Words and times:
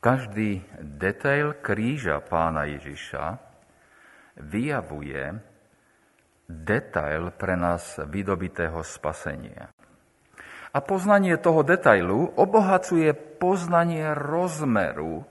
Každý 0.00 0.64
detail 0.80 1.60
kríža 1.60 2.24
pána 2.24 2.64
Ježiša 2.64 3.36
vyjavuje 4.40 5.36
detail 6.48 7.28
pre 7.36 7.52
nás 7.52 8.00
vydobitého 8.08 8.80
spasenia. 8.80 9.68
A 10.72 10.78
poznanie 10.80 11.36
toho 11.36 11.60
detailu 11.60 12.32
obohacuje 12.32 13.12
poznanie 13.12 14.16
rozmeru 14.16 15.28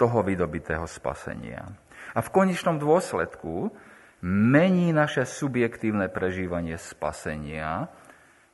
toho 0.00 0.18
vydobitého 0.24 0.88
spasenia. 0.88 1.68
A 2.16 2.24
v 2.24 2.32
konečnom 2.32 2.80
dôsledku 2.80 3.68
mení 4.24 4.96
naše 4.96 5.28
subjektívne 5.28 6.08
prežívanie 6.08 6.80
spasenia 6.80 7.92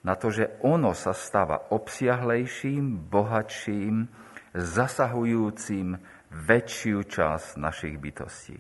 na 0.03 0.19
to, 0.19 0.35
že 0.35 0.59
ono 0.67 0.91
sa 0.91 1.15
stáva 1.15 1.71
obsiahlejším, 1.71 3.07
bohatším, 3.07 4.11
zasahujúcim 4.55 5.99
väčšiu 6.31 7.07
časť 7.07 7.59
našich 7.59 7.95
bytostí. 7.99 8.59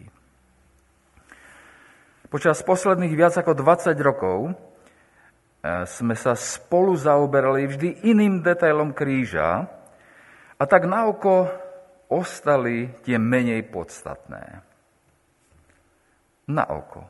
Počas 2.30 2.62
posledných 2.62 3.14
viac 3.18 3.34
ako 3.34 3.58
20 3.58 3.98
rokov 3.98 4.38
eh, 4.50 5.82
sme 5.86 6.14
sa 6.14 6.38
spolu 6.38 6.94
zaoberali 6.94 7.66
vždy 7.66 8.06
iným 8.06 8.42
detailom 8.42 8.94
kríža 8.94 9.66
a 10.54 10.62
tak 10.62 10.86
na 10.86 11.10
oko 11.10 11.50
ostali 12.10 12.90
tie 13.02 13.18
menej 13.18 13.66
podstatné. 13.70 14.62
Na 16.50 16.66
oko. 16.66 17.06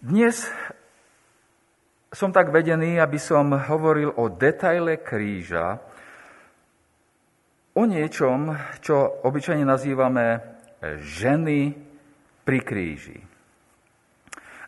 Dnes 0.00 0.46
som 2.10 2.34
tak 2.34 2.50
vedený, 2.50 2.98
aby 2.98 3.18
som 3.18 3.54
hovoril 3.54 4.10
o 4.16 4.26
detaile 4.26 4.98
kríža, 4.98 5.78
o 7.74 7.82
niečom, 7.86 8.54
čo 8.82 9.22
obyčajne 9.26 9.64
nazývame 9.64 10.42
ženy 11.00 11.76
pri 12.42 12.58
kríži. 12.64 13.20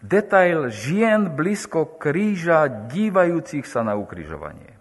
Detail 0.03 0.67
žien 0.67 1.31
blízko 1.31 1.99
kríža, 1.99 2.67
dívajúcich 2.91 3.63
sa 3.63 3.87
na 3.87 3.95
ukrižovanie. 3.95 4.75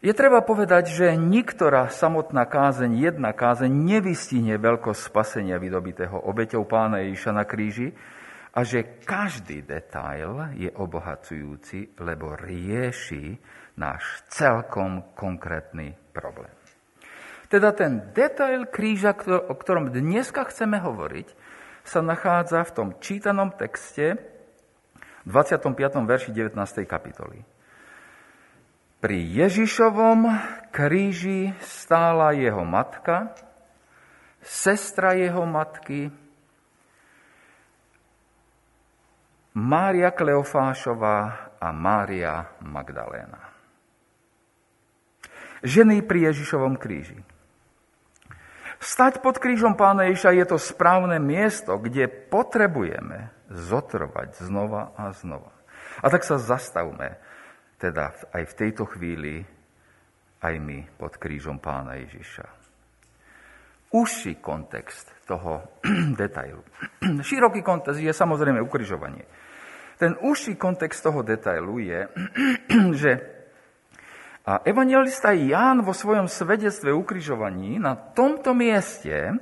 Je 0.00 0.12
treba 0.16 0.40
povedať, 0.40 0.92
že 0.92 1.18
niktorá 1.18 1.88
samotná 1.92 2.48
kázeň, 2.48 2.96
jedna 2.96 3.32
kázeň 3.32 3.68
nevystihne 3.68 4.56
veľkosť 4.56 5.00
spasenia 5.02 5.60
vydobitého 5.60 6.16
obeťou 6.16 6.64
pána 6.64 7.04
Ježiša 7.04 7.32
na 7.32 7.44
kríži 7.44 7.92
a 8.56 8.64
že 8.64 9.04
každý 9.04 9.68
detail 9.68 10.56
je 10.56 10.72
obohacujúci, 10.72 12.00
lebo 12.00 12.32
rieši 12.32 13.36
náš 13.76 14.24
celkom 14.32 15.12
konkrétny 15.12 15.92
problém. 16.16 16.48
Teda 17.52 17.76
ten 17.76 18.10
detail 18.16 18.64
kríža, 18.66 19.12
o 19.28 19.54
ktorom 19.54 19.92
dneska 19.92 20.48
chceme 20.48 20.80
hovoriť, 20.80 21.28
sa 21.86 22.00
nachádza 22.02 22.66
v 22.66 22.74
tom 22.74 22.88
čítanom 22.98 23.54
texte 23.54 24.18
v 25.22 25.30
25. 25.30 26.02
verši 26.02 26.30
19. 26.34 26.56
kapitoly. 26.88 27.44
Pri 28.98 29.18
Ježišovom 29.22 30.26
kríži 30.72 31.54
stála 31.62 32.34
jeho 32.34 32.64
matka, 32.66 33.36
sestra 34.42 35.14
jeho 35.14 35.46
matky, 35.46 36.10
Mária 39.56 40.12
Kleofášová 40.12 41.48
a 41.56 41.68
Mária 41.72 42.52
Magdaléna 42.60 43.56
ženy 45.66 46.04
pri 46.06 46.32
Ježišovom 46.32 46.78
kríži. 46.78 47.18
Stať 48.76 49.24
pod 49.24 49.40
krížom 49.40 49.74
pána 49.74 50.06
Ježiša 50.06 50.36
je 50.36 50.46
to 50.46 50.58
správne 50.60 51.16
miesto, 51.16 51.80
kde 51.80 52.06
potrebujeme 52.06 53.32
zotrvať 53.48 54.38
znova 54.44 54.92
a 54.94 55.10
znova. 55.16 55.50
A 56.04 56.12
tak 56.12 56.28
sa 56.28 56.36
zastavme, 56.36 57.16
teda 57.80 58.12
aj 58.36 58.42
v 58.52 58.56
tejto 58.56 58.84
chvíli, 58.84 59.48
aj 60.44 60.54
my 60.60 60.84
pod 61.00 61.16
krížom 61.16 61.56
pána 61.56 61.96
Ježiša. 62.04 62.46
Užší 63.96 64.44
kontext 64.44 65.08
toho 65.24 65.64
detailu. 66.20 66.60
Široký 67.26 67.64
kontext 67.64 67.96
je 67.96 68.12
samozrejme 68.12 68.60
ukrižovanie. 68.60 69.24
Ten 69.96 70.16
užší 70.20 70.60
kontext 70.60 71.00
toho 71.00 71.24
detailu 71.24 71.80
je, 71.80 72.08
že 73.02 73.36
a 74.46 74.62
evangelista 74.62 75.34
Ján 75.34 75.82
vo 75.82 75.90
svojom 75.90 76.30
svedectve 76.30 76.94
ukrižovaní 76.94 77.82
na 77.82 77.98
tomto 77.98 78.54
mieste 78.54 79.34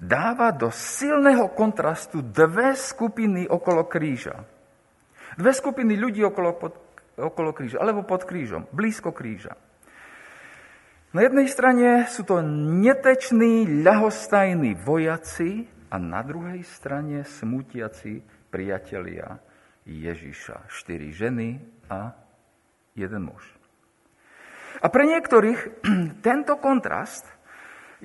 dáva 0.00 0.48
do 0.48 0.72
silného 0.72 1.52
kontrastu 1.52 2.24
dve 2.24 2.72
skupiny 2.72 3.44
okolo 3.44 3.84
kríža. 3.84 4.48
Dve 5.36 5.52
skupiny 5.52 6.00
ľudí 6.00 6.24
okolo, 6.24 6.56
pod, 6.56 6.72
okolo 7.20 7.52
kríža, 7.52 7.84
alebo 7.84 8.00
pod 8.00 8.24
krížom, 8.24 8.64
blízko 8.72 9.12
kríža. 9.12 9.60
Na 11.12 11.20
jednej 11.20 11.46
strane 11.46 12.08
sú 12.08 12.24
to 12.24 12.40
neteční, 12.80 13.84
ľahostajní 13.84 14.72
vojaci 14.80 15.68
a 15.92 16.00
na 16.00 16.24
druhej 16.24 16.64
strane 16.64 17.28
smutiaci 17.28 18.24
priatelia 18.48 19.36
Ježiša. 19.84 20.68
Štyri 20.68 21.12
ženy 21.12 21.60
a 21.92 22.16
jeden 22.96 23.28
muž. 23.28 23.44
A 24.80 24.88
pre 24.88 25.04
niektorých 25.06 25.84
tento 26.26 26.56
kontrast 26.58 27.28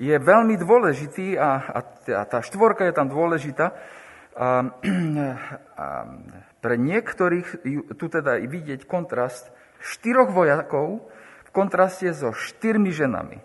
je 0.00 0.16
veľmi 0.16 0.56
dôležitý 0.56 1.36
a, 1.36 1.50
a, 1.60 1.80
a 2.16 2.22
tá 2.24 2.40
štvorka 2.40 2.88
je 2.88 2.94
tam 2.96 3.08
dôležitá. 3.08 3.76
A, 4.36 4.48
a 5.84 5.86
pre 6.60 6.76
niektorých 6.76 7.64
tu 7.96 8.06
teda 8.08 8.40
vidieť 8.40 8.84
kontrast 8.84 9.48
štyroch 9.80 10.32
vojakov 10.32 11.08
v 11.48 11.50
kontraste 11.50 12.12
so 12.12 12.36
štyrmi 12.36 12.92
ženami. 12.92 13.38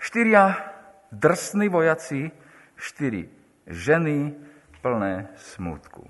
Štyria 0.00 0.58
drsní 1.14 1.68
vojaci, 1.68 2.32
štyri 2.74 3.28
ženy 3.68 4.34
plné 4.80 5.32
smutku. 5.36 6.04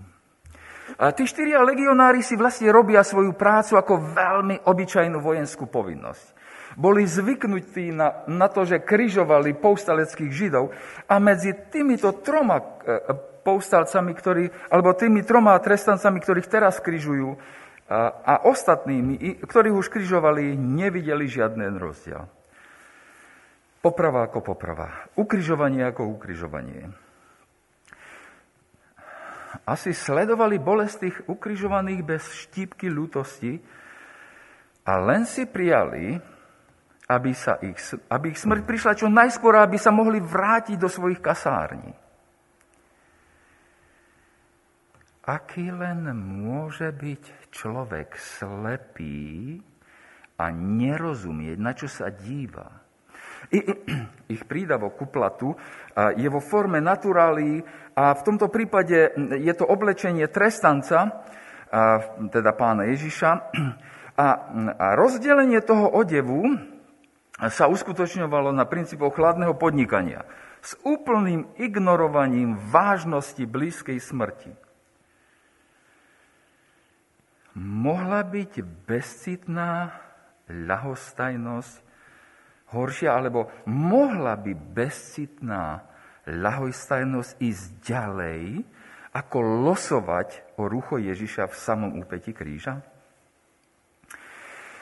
A 0.99 1.15
tí 1.15 1.23
štyria 1.23 1.63
legionári 1.63 2.25
si 2.25 2.35
vlastne 2.35 2.71
robia 2.75 3.07
svoju 3.07 3.37
prácu 3.39 3.79
ako 3.79 4.15
veľmi 4.15 4.67
obyčajnú 4.67 5.23
vojenskú 5.23 5.71
povinnosť. 5.71 6.39
Boli 6.75 7.03
zvyknutí 7.07 7.91
na, 7.95 8.27
na 8.31 8.47
to, 8.47 8.63
že 8.63 8.83
križovali 8.83 9.59
povstaleckých 9.59 10.33
židov 10.33 10.71
a 11.11 11.19
medzi 11.19 11.55
týmito 11.71 12.15
troma 12.23 12.59
e, 12.59 12.67
povstalcami, 13.43 14.13
ktorí, 14.15 14.45
alebo 14.71 14.95
tými 14.95 15.27
troma 15.27 15.59
trestancami, 15.59 16.23
ktorých 16.23 16.47
teraz 16.47 16.79
križujú, 16.79 17.35
a, 17.91 18.23
a 18.23 18.35
ostatnými, 18.47 19.43
ktorých 19.43 19.75
už 19.75 19.91
križovali, 19.91 20.55
nevideli 20.55 21.27
žiadny 21.27 21.75
rozdiel. 21.75 22.23
Poprava 23.83 24.31
ako 24.31 24.55
poprava. 24.55 25.11
Ukrižovanie 25.19 25.83
ako 25.91 26.07
ukrižovanie 26.15 27.10
asi 29.67 29.91
sledovali 29.91 30.63
bolest 30.63 31.03
tých 31.03 31.17
ukrižovaných 31.27 32.01
bez 32.07 32.23
štípky 32.47 32.87
ľútosti 32.87 33.59
a 34.87 34.93
len 34.99 35.27
si 35.27 35.47
prijali, 35.47 36.19
aby, 37.11 37.31
sa 37.35 37.59
ich, 37.59 37.79
aby 38.07 38.31
ich 38.31 38.39
smrť 38.39 38.63
prišla 38.63 38.93
čo 38.95 39.11
najskôr, 39.11 39.59
aby 39.59 39.79
sa 39.79 39.91
mohli 39.91 40.23
vrátiť 40.23 40.79
do 40.79 40.87
svojich 40.87 41.19
kasární. 41.19 41.91
Aký 45.27 45.71
len 45.71 46.11
môže 46.17 46.91
byť 46.91 47.53
človek 47.55 48.19
slepý 48.19 49.59
a 50.41 50.49
nerozumieť, 50.51 51.57
na 51.61 51.73
čo 51.77 51.87
sa 51.87 52.09
díva. 52.09 52.90
Ich 54.31 54.47
prídavok 54.47 54.95
ku 54.95 55.07
platu 55.11 55.59
je 56.15 56.29
vo 56.31 56.39
forme 56.39 56.79
naturálii 56.79 57.59
a 57.99 58.15
v 58.15 58.23
tomto 58.23 58.47
prípade 58.47 59.11
je 59.43 59.53
to 59.59 59.67
oblečenie 59.67 60.31
trestanca, 60.31 61.27
teda 62.31 62.55
pána 62.55 62.87
Ježiša. 62.95 63.31
A, 64.21 64.37
rozdelenie 65.01 65.65
toho 65.65 65.89
odevu 65.97 66.45
sa 67.49 67.73
uskutočňovalo 67.73 68.53
na 68.53 68.69
princípoch 68.69 69.17
chladného 69.17 69.57
podnikania 69.57 70.29
s 70.61 70.77
úplným 70.85 71.49
ignorovaním 71.57 72.53
vážnosti 72.69 73.41
blízkej 73.41 73.97
smrti. 73.97 74.53
Mohla 77.57 78.29
byť 78.29 78.61
bezcitná 78.85 79.97
ľahostajnosť 80.53 81.90
horšia, 82.71 83.15
alebo 83.15 83.51
mohla 83.67 84.39
by 84.39 84.53
bezcitná 84.55 85.83
ľahostajnosť 86.27 87.31
ísť 87.43 87.65
ďalej, 87.83 88.43
ako 89.11 89.39
losovať 89.67 90.59
o 90.63 90.71
rucho 90.71 91.03
Ježiša 91.03 91.51
v 91.51 91.57
samom 91.59 91.99
úpeti 91.99 92.31
kríža? 92.31 92.79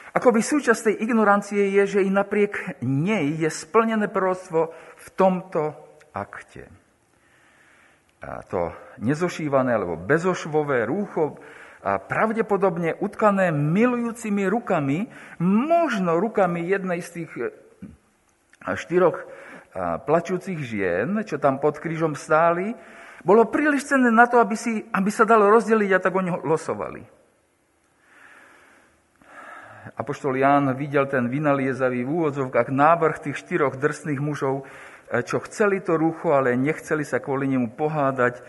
Akoby 0.09 0.41
súčasť 0.41 0.89
tej 0.89 0.95
ignorancie 1.05 1.69
je, 1.81 1.97
že 1.97 1.99
i 2.05 2.09
napriek 2.09 2.81
nej 2.81 3.29
je 3.37 3.49
splnené 3.49 4.09
proroctvo 4.09 4.73
v 4.73 5.07
tomto 5.13 5.73
akte. 6.13 6.65
A 8.19 8.43
to 8.43 8.73
nezošívané 8.99 9.71
alebo 9.71 9.95
bezošvové 9.95 10.83
rúcho 10.83 11.39
a 11.79 11.95
pravdepodobne 12.01 12.99
utkané 12.99 13.55
milujúcimi 13.55 14.43
rukami, 14.51 15.07
možno 15.39 16.19
rukami 16.19 16.67
jednej 16.67 16.99
z 16.99 17.23
tých 17.23 17.31
štyroch 18.63 19.17
plačúcich 20.03 20.59
žien, 20.59 21.21
čo 21.23 21.37
tam 21.37 21.61
pod 21.61 21.77
krížom 21.77 22.17
stáli, 22.17 22.73
bolo 23.21 23.51
príliš 23.51 23.91
cenné 23.91 24.09
na 24.09 24.25
to, 24.25 24.39
aby, 24.39 24.55
si, 24.55 24.79
aby 24.95 25.11
sa 25.11 25.27
dalo 25.27 25.51
rozdeliť 25.51 25.91
a 25.91 25.99
tak 25.99 26.13
oni 26.15 26.31
losovali. 26.43 27.03
Apoštol 29.99 30.39
Ján 30.39 30.71
videl 30.75 31.07
ten 31.11 31.27
vynaliezavý 31.27 32.03
v 32.05 32.11
úvodzovkách 32.11 32.69
návrh 32.71 33.15
tých 33.19 33.39
štyroch 33.39 33.75
drsných 33.75 34.21
mužov, 34.21 34.63
e, 34.63 35.23
čo 35.25 35.43
chceli 35.43 35.83
to 35.83 35.99
rúcho, 35.99 36.31
ale 36.31 36.55
nechceli 36.55 37.03
sa 37.03 37.19
kvôli 37.19 37.49
nemu 37.51 37.73
pohádať 37.75 38.39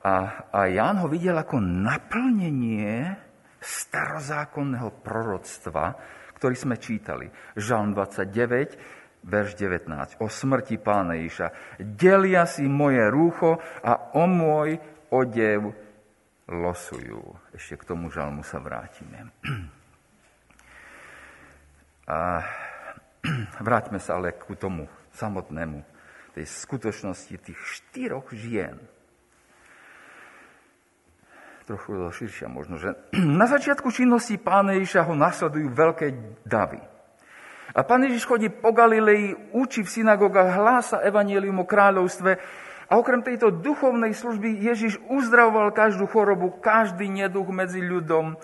a, 0.00 0.46
a 0.54 0.60
Ján 0.70 1.02
ho 1.02 1.08
videl 1.10 1.36
ako 1.36 1.58
naplnenie 1.58 3.18
starozákonného 3.58 5.02
proroctva, 5.02 5.98
ktorý 6.38 6.54
sme 6.54 6.78
čítali. 6.78 7.26
Žalm 7.58 7.92
29, 7.92 8.97
verš 9.24 9.58
19. 9.58 10.20
O 10.22 10.26
smrti 10.28 10.78
pána 10.78 11.18
Iša. 11.18 11.78
Delia 11.78 12.46
si 12.46 12.66
moje 12.66 13.02
rúcho 13.10 13.58
a 13.82 14.14
o 14.14 14.24
môj 14.26 14.78
odev 15.10 15.72
losujú. 16.48 17.20
Ešte 17.52 17.80
k 17.80 17.88
tomu 17.88 18.08
žalmu 18.08 18.42
sa 18.46 18.62
vrátime. 18.62 19.28
A 22.08 22.40
vráťme 23.60 24.00
sa 24.00 24.16
ale 24.16 24.32
ku 24.32 24.56
tomu 24.56 24.88
samotnému, 25.12 25.84
tej 26.32 26.46
skutočnosti 26.46 27.34
tých 27.34 27.58
štyroch 27.58 28.30
žien, 28.32 28.78
trochu 31.68 32.08
širšia 32.08 32.48
možno, 32.48 32.80
že 32.80 32.96
na 33.40 33.44
začiatku 33.44 33.92
činnosti 33.92 34.40
pána 34.40 34.72
Ježiša 34.80 35.04
ho 35.04 35.12
nasledujú 35.12 35.68
veľké 35.68 36.06
davy. 36.48 36.80
A 37.76 37.84
pán 37.84 38.00
Ježiš 38.04 38.24
chodí 38.24 38.48
po 38.48 38.72
Galilei, 38.72 39.36
učí 39.52 39.84
v 39.84 39.92
synagogách, 40.00 40.56
hlása 40.56 41.04
evanielium 41.04 41.60
o 41.60 41.68
kráľovstve 41.68 42.40
a 42.88 42.96
okrem 42.96 43.20
tejto 43.20 43.52
duchovnej 43.52 44.16
služby 44.16 44.64
Ježiš 44.64 44.96
uzdravoval 45.12 45.76
každú 45.76 46.08
chorobu, 46.08 46.56
každý 46.56 47.12
neduch 47.12 47.52
medzi 47.52 47.84
ľudom. 47.84 48.40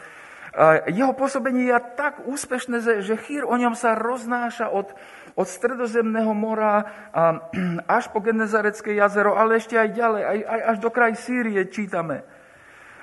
A 0.54 0.86
jeho 0.86 1.16
pôsobenie 1.16 1.66
je 1.66 1.80
tak 1.98 2.28
úspešné, 2.28 3.02
že 3.02 3.14
chýr 3.24 3.42
o 3.42 3.56
ňom 3.56 3.74
sa 3.74 3.96
roznáša 3.96 4.70
od, 4.70 4.92
od 5.34 5.48
stredozemného 5.48 6.30
mora 6.36 6.84
a, 7.10 7.48
až 7.98 8.12
po 8.12 8.20
Genezarecké 8.20 8.92
jazero, 8.94 9.34
ale 9.34 9.58
ešte 9.58 9.80
aj 9.80 9.88
ďalej, 9.96 10.22
aj, 10.22 10.38
aj 10.44 10.60
až 10.68 10.76
do 10.78 10.90
kraj 10.92 11.12
Sýrie 11.16 11.64
čítame. 11.72 12.22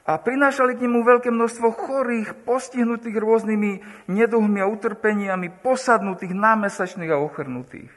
A 0.02 0.18
prinášali 0.18 0.74
k 0.76 0.90
nemu 0.90 1.06
veľké 1.06 1.30
množstvo 1.30 1.68
chorých, 1.78 2.34
postihnutých 2.42 3.22
rôznymi 3.22 3.72
neduhmi 4.10 4.58
a 4.58 4.70
utrpeniami, 4.70 5.54
posadnutých, 5.62 6.34
námesačných 6.34 7.12
a 7.14 7.22
ochrnutých. 7.22 7.94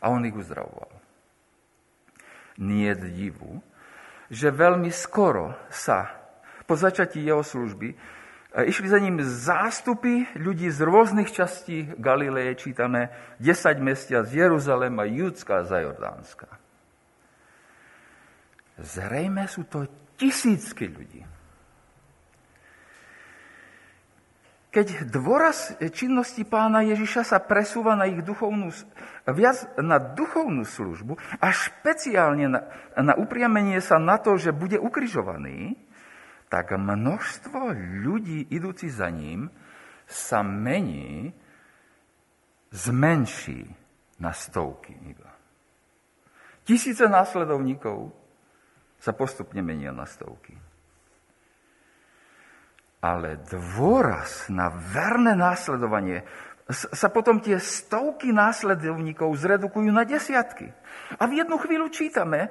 A 0.00 0.08
on 0.08 0.24
ich 0.24 0.32
uzdravoval. 0.32 0.88
Nie 2.56 2.96
divu, 2.96 3.60
že 4.32 4.48
veľmi 4.48 4.88
skoro 4.88 5.52
sa 5.68 6.24
po 6.64 6.74
začatí 6.80 7.20
jeho 7.20 7.44
služby 7.44 7.92
e, 7.92 7.96
išli 8.64 8.88
za 8.88 8.96
ním 8.96 9.20
zástupy 9.20 10.24
ľudí 10.40 10.72
z 10.72 10.80
rôznych 10.80 11.28
častí 11.28 11.92
Galileje, 12.00 12.56
čítame 12.56 13.12
10 13.44 13.76
mestia 13.84 14.24
z 14.24 14.48
Jeruzalema, 14.48 15.04
Judska 15.04 15.60
a 15.60 15.68
Zajordánska. 15.68 16.48
Zrejme 18.80 19.44
sú 19.46 19.68
to 19.68 19.86
Tisícky 20.24 20.88
ľudí. 20.88 21.20
Keď 24.72 25.12
dôraz 25.12 25.76
činnosti 25.92 26.48
pána 26.48 26.80
Ježiša 26.80 27.28
sa 27.28 27.38
presúva 27.44 27.92
na 27.92 28.08
ich 28.08 28.24
duchovnú, 28.24 28.72
viac 29.28 29.68
na 29.76 30.00
duchovnú 30.00 30.64
službu 30.64 31.20
a 31.44 31.52
špeciálne 31.52 32.48
na, 32.48 32.60
na 32.96 33.14
upriamenie 33.20 33.84
sa 33.84 34.00
na 34.00 34.16
to, 34.16 34.40
že 34.40 34.56
bude 34.56 34.80
ukrižovaný, 34.80 35.76
tak 36.48 36.72
množstvo 36.72 37.76
ľudí 38.00 38.48
idúci 38.48 38.88
za 38.88 39.12
ním 39.12 39.52
sa 40.08 40.40
mení, 40.40 41.36
zmenší 42.72 43.68
na 44.24 44.32
stovky. 44.32 44.96
Tisíce 46.64 47.04
následovníkov 47.04 48.23
sa 49.04 49.12
postupne 49.12 49.60
menia 49.60 49.92
na 49.92 50.08
stovky. 50.08 50.56
Ale 53.04 53.36
dôraz 53.44 54.48
na 54.48 54.72
verné 54.72 55.36
následovanie 55.36 56.24
sa 56.72 57.12
potom 57.12 57.44
tie 57.44 57.60
stovky 57.60 58.32
následovníkov 58.32 59.36
zredukujú 59.36 59.92
na 59.92 60.08
desiatky. 60.08 60.72
A 61.20 61.28
v 61.28 61.44
jednu 61.44 61.60
chvíľu 61.60 61.92
čítame, 61.92 62.48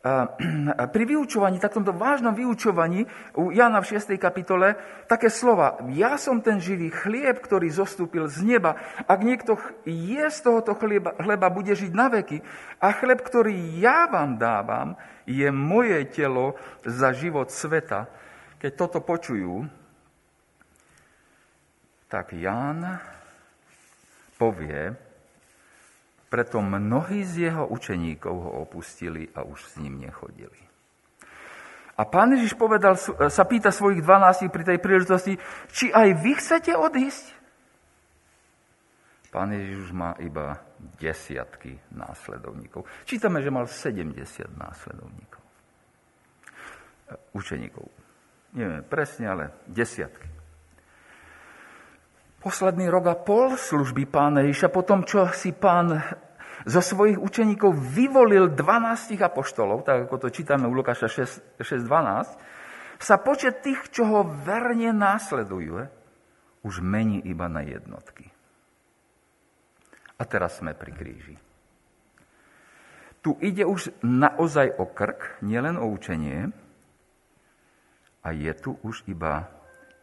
pri 0.00 1.04
vyučovaní, 1.04 1.60
takomto 1.60 1.92
vážnom 1.92 2.32
vyučovaní 2.32 3.04
u 3.36 3.52
Jana 3.52 3.84
v 3.84 4.00
6. 4.00 4.16
kapitole 4.16 4.80
také 5.04 5.28
slova. 5.28 5.76
Ja 5.92 6.16
som 6.16 6.40
ten 6.40 6.56
živý 6.56 6.88
chlieb, 6.88 7.36
ktorý 7.36 7.68
zostúpil 7.68 8.24
z 8.32 8.48
neba. 8.48 8.80
Ak 9.04 9.20
niekto 9.20 9.60
je 9.84 10.24
z 10.24 10.38
tohoto 10.40 10.72
chleba, 10.72 11.12
chleba, 11.20 11.52
bude 11.52 11.76
žiť 11.76 11.92
na 11.92 12.08
veky. 12.08 12.40
A 12.80 12.96
chleb, 12.96 13.20
ktorý 13.20 13.52
ja 13.76 14.08
vám 14.08 14.40
dávam, 14.40 14.96
je 15.28 15.52
moje 15.52 16.00
telo 16.08 16.56
za 16.80 17.12
život 17.12 17.52
sveta. 17.52 18.08
Keď 18.56 18.72
toto 18.72 19.04
počujú, 19.04 19.68
tak 22.08 22.32
Ján 22.32 23.04
povie, 24.40 25.09
preto 26.30 26.62
mnohí 26.62 27.26
z 27.26 27.50
jeho 27.50 27.66
učeníkov 27.66 28.30
ho 28.30 28.50
opustili 28.62 29.26
a 29.34 29.42
už 29.42 29.58
s 29.66 29.74
ním 29.82 29.98
nechodili. 29.98 30.56
A 31.98 32.06
pán 32.08 32.32
Ježiš 32.32 32.56
povedal, 32.56 32.96
sa 33.28 33.44
pýta 33.44 33.68
svojich 33.68 34.00
dvanástich 34.00 34.48
pri 34.48 34.64
tej 34.64 34.78
príležitosti, 34.80 35.36
či 35.74 35.92
aj 35.92 36.08
vy 36.22 36.32
chcete 36.38 36.72
odísť? 36.72 37.24
Pán 39.34 39.52
Ježiš 39.52 39.90
už 39.90 39.92
má 39.92 40.16
iba 40.22 40.58
desiatky 40.96 41.76
následovníkov. 41.92 42.88
Čítame, 43.04 43.44
že 43.44 43.52
mal 43.52 43.68
70 43.68 44.16
následovníkov. 44.56 45.42
E, 47.06 47.14
učeníkov. 47.36 47.84
Neviem 48.56 48.82
presne, 48.82 49.30
ale 49.30 49.44
desiatky 49.70 50.29
posledný 52.40 52.88
rok 52.88 53.04
a 53.12 53.16
pol 53.16 53.54
služby 53.54 54.08
pána 54.08 54.40
Ježiša, 54.48 54.72
po 54.72 54.80
tom, 54.80 55.04
čo 55.04 55.28
si 55.36 55.52
pán 55.52 56.00
zo 56.64 56.80
svojich 56.80 57.20
učeníkov 57.20 57.72
vyvolil 57.76 58.52
12 58.52 59.16
apoštolov, 59.20 59.84
tak 59.84 60.08
ako 60.08 60.16
to 60.16 60.28
čítame 60.32 60.64
u 60.68 60.72
Lukáša 60.72 61.08
6.12, 61.08 61.88
sa 63.00 63.16
počet 63.16 63.64
tých, 63.64 63.88
čo 63.92 64.04
ho 64.08 64.20
verne 64.24 64.92
následujú, 64.92 65.88
už 66.60 66.74
mení 66.84 67.20
iba 67.24 67.48
na 67.48 67.64
jednotky. 67.64 68.28
A 70.20 70.22
teraz 70.28 70.60
sme 70.60 70.76
pri 70.76 70.92
kríži. 70.92 71.36
Tu 73.24 73.36
ide 73.40 73.64
už 73.64 73.92
naozaj 74.04 74.76
o 74.80 74.84
krk, 74.84 75.40
nielen 75.40 75.80
o 75.80 75.88
učenie, 75.88 76.52
a 78.20 78.36
je 78.36 78.52
tu 78.52 78.76
už 78.84 79.08
iba 79.08 79.48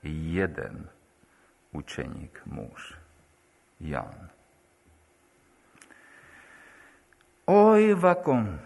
jeden 0.02 0.90
učeník, 1.74 2.42
muž, 2.46 2.96
Ján. 3.80 4.30
Oj, 7.48 7.96
v 7.96 8.04
akom 8.04 8.60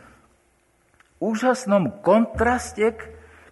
úžasnom 1.22 2.01
kontraste 2.01 2.98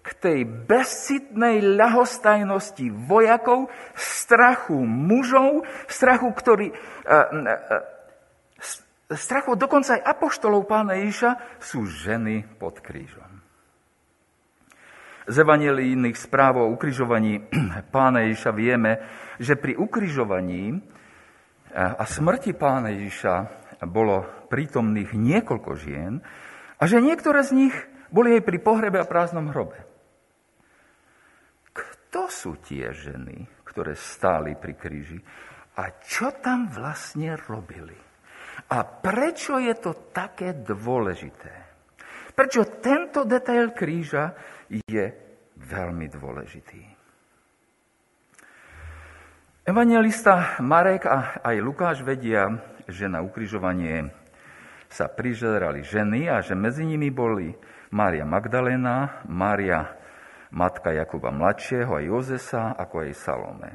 k 0.01 0.07
tej 0.17 0.41
bezcitnej 0.47 1.61
ľahostajnosti 1.61 2.89
vojakov, 3.05 3.69
strachu 3.93 4.81
mužov, 4.81 5.69
strachu, 5.85 6.33
ktorý... 6.33 6.67
strachu 9.13 9.53
dokonca 9.53 10.01
aj 10.01 10.05
apoštolov 10.17 10.65
pána 10.65 10.97
Ježiša 10.97 11.61
sú 11.61 11.85
ženy 11.85 12.49
pod 12.57 12.81
krížom 12.81 13.38
z 15.29 15.35
evangelijných 15.45 16.17
správ 16.17 16.65
o 16.65 16.73
ukrižovaní 16.73 17.45
pána 17.95 18.25
Ježiša 18.25 18.51
vieme, 18.51 18.97
že 19.37 19.53
pri 19.53 19.77
ukrižovaní 19.77 20.73
eh, 20.73 20.81
a 21.77 22.03
smrti 22.03 22.57
pána 22.57 22.89
Ježiša 22.89 23.33
bolo 23.85 24.25
prítomných 24.49 25.13
niekoľko 25.13 25.71
žien 25.77 26.19
a 26.81 26.83
že 26.89 26.99
niektoré 26.99 27.45
z 27.45 27.51
nich 27.55 27.75
boli 28.09 28.41
aj 28.41 28.43
pri 28.43 28.57
pohrebe 28.59 28.97
a 28.97 29.05
prázdnom 29.05 29.53
hrobe. 29.53 29.77
Kto 31.69 32.25
sú 32.27 32.57
tie 32.57 32.89
ženy, 32.89 33.45
ktoré 33.61 33.93
stáli 33.93 34.57
pri 34.57 34.73
kríži 34.73 35.21
a 35.77 36.01
čo 36.01 36.33
tam 36.41 36.67
vlastne 36.73 37.37
robili. 37.37 37.95
A 38.73 38.83
prečo 38.83 39.61
je 39.61 39.71
to 39.77 40.11
také 40.11 40.57
dôležité? 40.57 41.53
Prečo 42.35 42.81
tento 42.83 43.23
detail 43.23 43.71
kríža 43.71 44.35
je 44.69 45.05
veľmi 45.57 46.07
dôležitý? 46.09 46.81
Evangelista 49.69 50.57
Marek 50.65 51.05
a 51.05 51.45
aj 51.45 51.55
Lukáš 51.61 52.01
vedia, 52.01 52.49
že 52.89 53.05
na 53.05 53.21
ukrižovanie 53.21 54.09
sa 54.89 55.05
prižerali 55.05 55.85
ženy 55.85 56.25
a 56.25 56.41
že 56.41 56.57
medzi 56.57 56.81
nimi 56.81 57.13
boli 57.13 57.53
Mária 57.93 58.25
Magdalena, 58.25 59.21
Mária 59.29 59.93
matka 60.49 60.89
Jakuba 60.89 61.29
mladšieho 61.29 61.93
a 61.93 62.01
Jozesa, 62.01 62.73
ako 62.73 63.05
aj 63.05 63.11
Salome. 63.13 63.71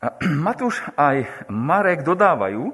A 0.00 0.06
Matúš 0.46 0.86
aj 0.94 1.50
Marek 1.50 2.06
dodávajú, 2.06 2.70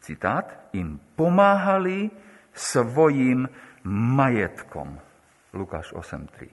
citát, 0.00 0.72
im 0.72 0.96
pomáhali 1.18 2.08
svojim 2.56 3.44
majetkom. 3.84 4.96
Lukáš 5.52 5.92
8.3. 5.92 6.48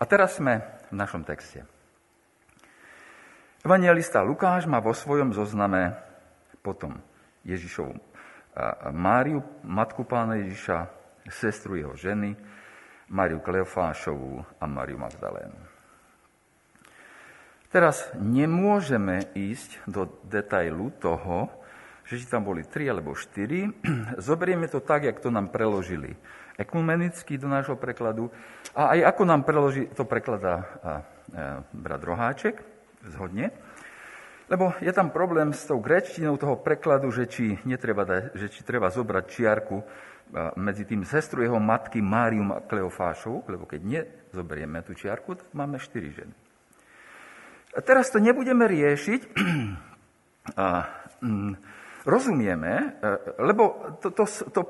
A 0.00 0.02
teraz 0.06 0.38
sme 0.38 0.62
v 0.88 0.94
našom 0.96 1.26
texte. 1.26 1.66
Evangelista 3.66 4.22
Lukáš 4.22 4.70
má 4.70 4.78
vo 4.78 4.94
svojom 4.94 5.34
zozname 5.34 5.98
potom 6.62 7.02
Ježišovu 7.42 7.98
Máriu, 8.94 9.44
matku 9.60 10.08
pána 10.08 10.40
Ježiša, 10.40 10.88
sestru 11.28 11.76
jeho 11.76 11.92
ženy, 11.92 12.32
Máriu 13.12 13.44
Kleofášovú 13.44 14.40
a 14.56 14.64
Máriu 14.64 14.96
Magdalénu. 14.96 15.60
Teraz 17.68 18.08
nemôžeme 18.16 19.28
ísť 19.36 19.84
do 19.84 20.08
detailu 20.24 20.88
toho, 20.96 21.52
že 22.06 22.22
či 22.22 22.26
tam 22.30 22.46
boli 22.46 22.62
tri 22.62 22.86
alebo 22.86 23.18
štyri. 23.18 23.66
Zoberieme 24.22 24.70
to 24.70 24.78
tak, 24.78 25.04
jak 25.04 25.18
to 25.18 25.28
nám 25.34 25.50
preložili 25.50 26.14
ekumenicky 26.56 27.36
do 27.36 27.52
nášho 27.52 27.76
prekladu 27.76 28.32
a 28.72 28.96
aj 28.96 29.12
ako 29.12 29.22
nám 29.28 29.44
preloží, 29.44 29.92
to 29.92 30.08
prekladá 30.08 30.64
brat 31.76 32.00
Roháček, 32.00 32.64
zhodne. 33.12 33.52
Lebo 34.46 34.72
je 34.78 34.88
tam 34.94 35.10
problém 35.10 35.50
s 35.50 35.66
tou 35.66 35.82
grečtinou 35.82 36.38
toho 36.38 36.56
prekladu, 36.56 37.10
že 37.10 37.26
či, 37.26 37.58
netreba 37.66 38.06
že 38.32 38.46
či 38.46 38.62
treba 38.62 38.88
zobrať 38.88 39.24
čiarku 39.26 39.82
medzi 40.58 40.86
tým 40.86 41.02
sestru 41.02 41.42
jeho 41.42 41.58
matky 41.58 41.98
Márium 42.02 42.54
a 42.54 42.62
Kleofášovu, 42.62 43.46
lebo 43.50 43.66
keď 43.66 43.80
nezoberieme 43.82 44.82
tú 44.86 44.94
čiarku, 44.94 45.38
tak 45.38 45.50
máme 45.54 45.78
štyri 45.82 46.14
ženy. 46.14 46.34
A 47.76 47.78
teraz 47.82 48.08
to 48.08 48.22
nebudeme 48.22 48.64
riešiť. 48.64 49.20
A, 50.46 50.86
mm, 51.26 51.58
rozumieme, 52.06 52.96
e, 53.02 53.10
lebo 53.42 53.74
to, 53.98 54.14
to, 54.14 54.24
to, 54.54 54.60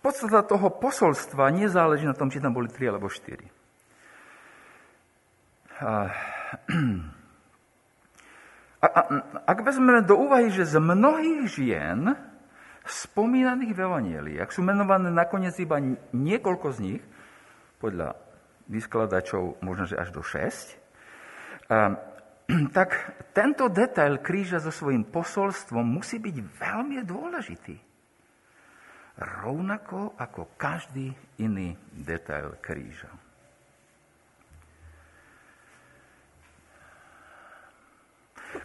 podstata 0.00 0.42
toho 0.42 0.72
posolstva 0.72 1.52
nezáleží 1.52 2.08
na 2.08 2.16
tom, 2.16 2.32
či 2.32 2.40
tam 2.40 2.56
boli 2.56 2.72
tri 2.72 2.88
alebo 2.88 3.12
štyri. 3.12 3.44
A, 5.76 6.08
a, 8.86 8.88
ak 9.44 9.58
vezmeme 9.60 10.00
do 10.08 10.16
úvahy, 10.16 10.48
že 10.48 10.64
z 10.64 10.80
mnohých 10.80 11.44
žien 11.52 12.16
spomínaných 12.86 13.76
v 13.76 13.82
Evangelií, 13.82 14.36
ak 14.40 14.54
sú 14.54 14.64
menované 14.64 15.12
nakoniec 15.12 15.58
iba 15.60 15.76
niekoľko 16.14 16.68
z 16.72 16.78
nich, 16.80 17.02
podľa 17.76 18.16
vyskladačov 18.72 19.60
možno, 19.60 19.84
že 19.90 20.00
až 20.00 20.14
do 20.14 20.22
šesť, 20.24 20.78
tak 22.76 22.90
tento 23.34 23.66
detail 23.66 24.22
kríža 24.22 24.62
so 24.62 24.70
svojím 24.70 25.06
posolstvom 25.06 25.82
musí 25.82 26.22
byť 26.22 26.36
veľmi 26.56 27.02
dôležitý. 27.02 27.76
Rovnako 29.16 30.14
ako 30.20 30.54
každý 30.60 31.10
iný 31.40 31.72
detail 31.90 32.60
kríža. 32.60 33.08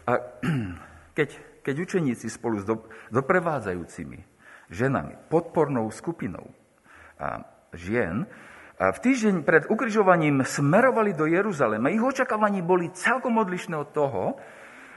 A 0.06 0.12
keď, 1.16 1.28
keď 1.64 1.74
učeníci 1.82 2.26
spolu 2.28 2.60
s 2.60 2.64
do, 2.68 2.86
doprevádzajúcimi 3.10 4.20
ženami, 4.72 5.14
podpornou 5.28 5.92
skupinou 5.92 6.48
a 7.20 7.44
žien 7.76 8.24
v 8.80 8.98
týždeň 8.98 9.44
pred 9.44 9.68
ukrižovaním 9.68 10.46
smerovali 10.46 11.12
do 11.12 11.28
Jeruzalema. 11.28 11.92
Ich 11.92 12.02
očakávaní 12.02 12.64
boli 12.64 12.92
celkom 12.94 13.36
odlišné 13.38 13.76
od 13.76 13.90
toho, 13.92 14.22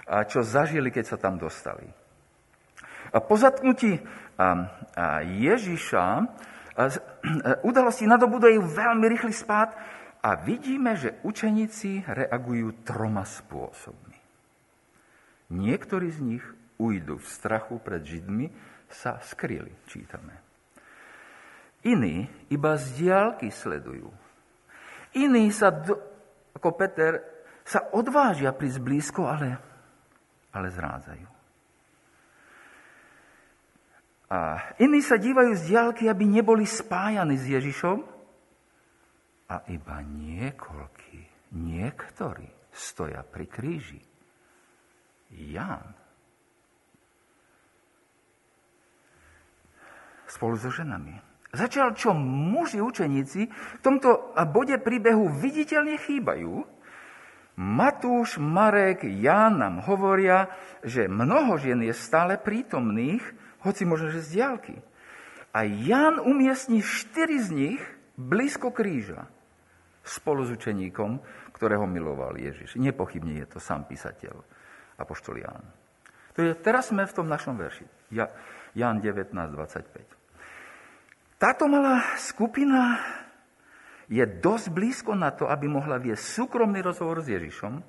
čo 0.06 0.46
zažili, 0.46 0.94
keď 0.94 1.06
sa 1.06 1.18
tam 1.18 1.42
dostali. 1.42 1.86
Po 3.12 3.36
zatknutí 3.38 4.00
Ježiša 5.26 6.06
udalosti 7.64 8.06
nadobúdajú 8.10 8.60
veľmi 8.64 9.06
rýchly 9.08 9.34
spád 9.34 9.72
a 10.26 10.34
vidíme, 10.42 10.98
že 10.98 11.22
učeníci 11.22 12.10
reagujú 12.10 12.82
troma 12.82 13.24
spôsobmi. 13.24 14.18
Niektorí 15.54 16.10
z 16.10 16.20
nich 16.26 16.46
ujdu 16.82 17.22
v 17.22 17.28
strachu 17.30 17.78
pred 17.80 18.02
Židmi, 18.02 18.50
sa 18.90 19.22
skryli, 19.22 19.74
čítame. 19.86 20.34
Iní 21.86 22.26
iba 22.50 22.74
z 22.82 22.98
diálky 22.98 23.54
sledujú. 23.54 24.10
Iní 25.14 25.54
sa, 25.54 25.70
ako 26.58 26.70
Peter, 26.74 27.22
sa 27.66 27.94
odvážia 27.94 28.54
prísť 28.54 28.82
blízko, 28.82 29.26
ale, 29.30 29.58
ale 30.50 30.68
zrádzajú. 30.74 31.28
A 34.26 34.58
iní 34.82 35.06
sa 35.06 35.22
dívajú 35.22 35.54
z 35.54 35.70
diálky, 35.70 36.10
aby 36.10 36.26
neboli 36.26 36.66
spájani 36.66 37.38
s 37.38 37.46
Ježišom. 37.46 37.98
A 39.46 39.62
iba 39.70 40.02
niekoľky, 40.02 41.54
niektorí 41.54 42.50
stoja 42.74 43.22
pri 43.22 43.46
kríži. 43.46 44.02
Ján. 45.30 45.94
Spolu 50.26 50.58
so 50.58 50.74
ženami. 50.74 51.25
Začal, 51.56 51.96
čo 51.96 52.12
muži 52.12 52.84
učeníci 52.84 53.42
v 53.48 53.80
tomto 53.80 54.36
bode 54.52 54.76
príbehu 54.76 55.32
viditeľne 55.32 55.96
chýbajú. 55.96 56.68
Matúš, 57.56 58.36
Marek, 58.36 59.08
Ján 59.08 59.64
nám 59.64 59.80
hovoria, 59.88 60.52
že 60.84 61.08
mnoho 61.08 61.56
žien 61.56 61.80
je 61.88 61.96
stále 61.96 62.36
prítomných, 62.36 63.24
hoci 63.64 63.88
možno, 63.88 64.12
že 64.12 64.20
z 64.20 64.44
diálky. 64.44 64.76
A 65.56 65.64
Ján 65.64 66.20
umiestni 66.20 66.84
štyri 66.84 67.40
z 67.40 67.50
nich 67.56 67.82
blízko 68.20 68.76
kríža 68.76 69.32
spolu 70.04 70.44
s 70.44 70.52
učeníkom, 70.52 71.24
ktorého 71.56 71.88
miloval 71.88 72.36
Ježiš. 72.36 72.76
Nepochybne 72.76 73.40
je 73.40 73.48
to 73.48 73.64
sám 73.64 73.88
písateľ, 73.88 74.36
apoštol 75.00 75.40
Ján. 75.40 75.64
To 76.36 76.44
je, 76.44 76.52
teraz 76.60 76.92
sme 76.92 77.08
v 77.08 77.16
tom 77.16 77.32
našom 77.32 77.56
verši. 77.56 77.88
Ja, 78.12 78.28
Ján 78.76 79.00
19, 79.00 79.32
25. 79.32 80.25
Táto 81.36 81.68
malá 81.68 82.16
skupina 82.16 82.96
je 84.08 84.24
dosť 84.24 84.68
blízko 84.72 85.12
na 85.20 85.36
to, 85.36 85.52
aby 85.52 85.68
mohla 85.68 86.00
viesť 86.00 86.24
súkromný 86.24 86.80
rozhovor 86.80 87.20
s 87.20 87.28
Ježišom, 87.28 87.84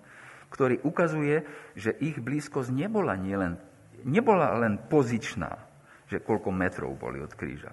ktorý 0.51 0.83
ukazuje, 0.83 1.47
že 1.79 1.95
ich 2.03 2.19
blízkosť 2.19 2.75
nebola, 2.75 3.15
nielen, 3.15 3.55
nebola 4.03 4.51
len 4.59 4.83
pozičná, 4.91 5.63
že 6.11 6.23
koľko 6.23 6.51
metrov 6.51 6.99
boli 6.99 7.23
od 7.23 7.31
kríža, 7.39 7.71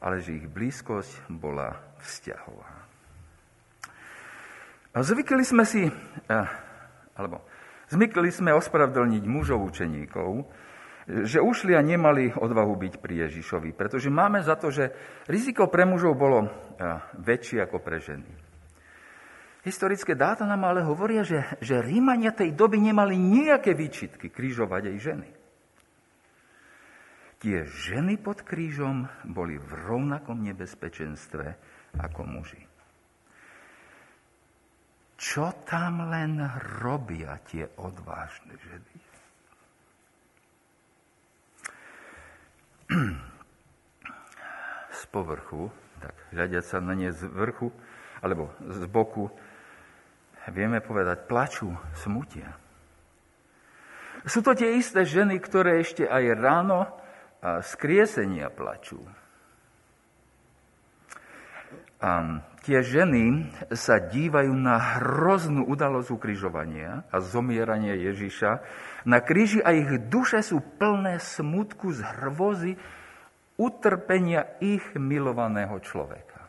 ale 0.00 0.24
že 0.24 0.40
ich 0.40 0.46
blízkosť 0.48 1.28
bola 1.28 1.76
vzťahová. 2.00 2.70
Zvykli 4.92 5.44
sme 5.44 5.64
si, 5.64 5.88
eh, 5.88 6.48
alebo 7.16 7.44
zvykli 7.88 8.28
sme 8.28 8.52
ospravedlniť 8.52 9.24
mužov 9.24 9.64
učeníkov, 9.72 10.44
že 11.12 11.44
ušli 11.44 11.76
a 11.76 11.84
nemali 11.84 12.32
odvahu 12.32 12.74
byť 12.80 12.94
pri 13.04 13.28
Ježišovi, 13.28 13.76
pretože 13.76 14.08
máme 14.08 14.40
za 14.40 14.56
to, 14.56 14.72
že 14.72 14.88
riziko 15.28 15.68
pre 15.68 15.84
mužov 15.84 16.16
bolo 16.16 16.48
väčšie 17.20 17.60
ako 17.60 17.78
pre 17.84 18.00
ženy. 18.00 18.30
Historické 19.62 20.18
dáta 20.18 20.42
nám 20.42 20.66
ale 20.66 20.82
hovoria, 20.82 21.22
že, 21.22 21.46
že 21.62 21.78
Rímania 21.78 22.34
tej 22.34 22.50
doby 22.50 22.82
nemali 22.82 23.14
nejaké 23.14 23.78
výčitky 23.78 24.26
križovať 24.32 24.82
aj 24.90 24.96
ženy. 24.98 25.28
Tie 27.38 27.58
ženy 27.66 28.18
pod 28.18 28.42
krížom 28.42 29.06
boli 29.26 29.58
v 29.58 29.70
rovnakom 29.86 30.38
nebezpečenstve 30.42 31.46
ako 31.98 32.20
muži. 32.26 32.62
Čo 35.18 35.62
tam 35.62 36.10
len 36.10 36.42
robia 36.82 37.38
tie 37.46 37.66
odvážne 37.78 38.58
ženy? 38.58 39.01
Z 45.00 45.02
povrchu, 45.08 45.72
tak 46.00 46.12
hľadiať 46.36 46.64
sa 46.66 46.78
na 46.84 46.92
ne 46.92 47.08
z 47.08 47.24
vrchu, 47.24 47.72
alebo 48.20 48.52
z 48.60 48.84
boku, 48.86 49.32
vieme 50.52 50.84
povedať, 50.84 51.24
plačú, 51.26 51.72
smutia. 51.96 52.52
Sú 54.22 54.44
to 54.44 54.54
tie 54.54 54.78
isté 54.78 55.02
ženy, 55.02 55.42
ktoré 55.42 55.82
ešte 55.82 56.06
aj 56.06 56.24
ráno 56.38 56.86
z 57.42 57.70
kriesenia 57.74 58.54
plačú. 58.54 59.02
A 62.02 62.42
tie 62.66 62.82
ženy 62.82 63.46
sa 63.74 63.98
dívajú 63.98 64.54
na 64.54 64.98
hroznú 64.98 65.66
udalosť 65.70 66.10
ukrižovania 66.10 67.06
a 67.10 67.16
zomierania 67.22 67.94
Ježiša. 67.94 68.50
Na 69.02 69.18
kríži 69.18 69.58
a 69.58 69.74
ich 69.74 69.90
duše 70.06 70.42
sú 70.46 70.62
plné 70.62 71.18
smutku 71.18 71.90
z 71.90 72.06
hrvozy 72.06 72.72
utrpenia 73.58 74.58
ich 74.62 74.94
milovaného 74.94 75.74
človeka. 75.82 76.42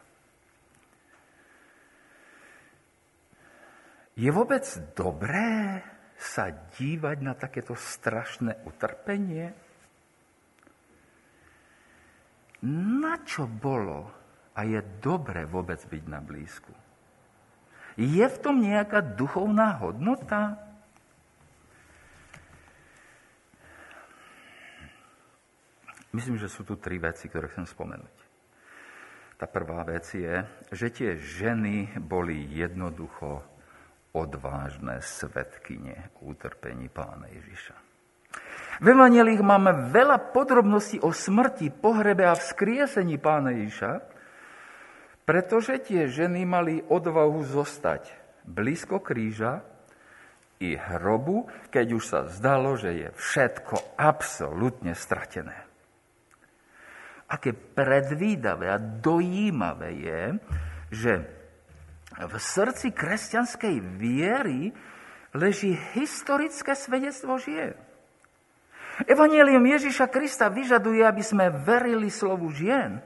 Je 4.13 4.29
vôbec 4.29 4.62
dobré 4.93 5.81
sa 6.13 6.53
dívať 6.53 7.17
na 7.25 7.33
takéto 7.33 7.74
strašné 7.74 8.62
utrpenie? 8.69 9.50
Na 12.69 13.19
čo 13.25 13.50
bolo 13.50 14.13
a 14.53 14.62
je 14.63 14.79
dobre 15.01 15.50
vôbec 15.50 15.81
byť 15.81 16.03
na 16.05 16.22
blízku? 16.22 16.72
Je 17.98 18.25
v 18.25 18.38
tom 18.38 18.62
nejaká 18.62 19.01
duchovná 19.01 19.81
hodnota? 19.81 20.73
Myslím, 26.13 26.38
že 26.38 26.46
sú 26.46 26.62
tu 26.62 26.77
tri 26.77 27.01
veci, 27.01 27.25
ktoré 27.25 27.50
chcem 27.50 27.65
spomenúť. 27.65 28.17
Tá 29.41 29.50
prvá 29.50 29.82
vec 29.82 30.05
je, 30.13 30.46
že 30.70 30.88
tie 30.93 31.17
ženy 31.17 31.98
boli 31.98 32.46
jednoducho 32.53 33.41
odvážne 34.13 35.01
svetkyne 35.01 36.13
utrpení 36.22 36.86
pána 36.93 37.25
Ježiša. 37.34 37.75
V 38.82 38.86
Evangelích 38.89 39.41
máme 39.41 39.89
veľa 39.89 40.34
podrobností 40.34 41.01
o 41.01 41.10
smrti, 41.10 41.74
pohrebe 41.74 42.25
a 42.29 42.38
vzkriesení 42.38 43.17
pána 43.17 43.58
Ježiša, 43.58 43.91
pretože 45.25 45.82
tie 45.82 46.05
ženy 46.05 46.46
mali 46.46 46.82
odvahu 46.86 47.41
zostať 47.41 48.13
blízko 48.46 49.01
kríža 49.01 49.65
i 50.62 50.77
hrobu, 50.77 51.50
keď 51.74 51.88
už 51.98 52.03
sa 52.05 52.20
zdalo, 52.29 52.77
že 52.77 52.91
je 52.96 53.10
všetko 53.17 53.98
absolútne 53.98 54.93
stratené. 54.93 55.62
Aké 57.34 57.50
predvídavé 57.50 58.70
a 58.70 58.78
dojímavé 58.78 59.90
je, 59.98 60.22
že 60.94 61.13
v 62.13 62.34
srdci 62.38 62.94
kresťanskej 62.94 63.75
viery 63.98 64.70
leží 65.34 65.74
historické 65.98 66.78
svedectvo 66.78 67.42
žien. 67.42 67.74
Evangelium 69.10 69.66
Ježiša 69.66 70.06
Krista 70.13 70.54
vyžaduje, 70.54 71.02
aby 71.02 71.26
sme 71.26 71.50
verili 71.50 72.13
slovu 72.13 72.54
žien. 72.54 73.02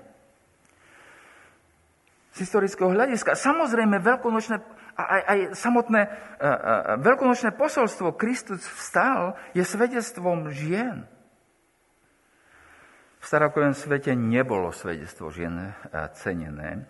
Z 2.36 2.44
historického 2.44 2.92
hľadiska. 2.92 3.40
Samozrejme, 3.40 4.04
veľkonočné, 4.04 4.60
aj, 5.00 5.22
aj 5.24 5.40
samotné 5.56 6.02
a, 6.04 6.12
a, 6.12 6.52
veľkonočné 7.00 7.56
posolstvo 7.56 8.20
Kristus 8.20 8.68
vstal 8.68 9.40
je 9.56 9.64
svedectvom 9.64 10.52
žien. 10.52 11.08
V 13.28 13.36
starokovém 13.36 13.76
svete 13.76 14.16
nebolo 14.16 14.72
svedectvo 14.72 15.28
žien 15.28 15.76
cenené. 16.16 16.88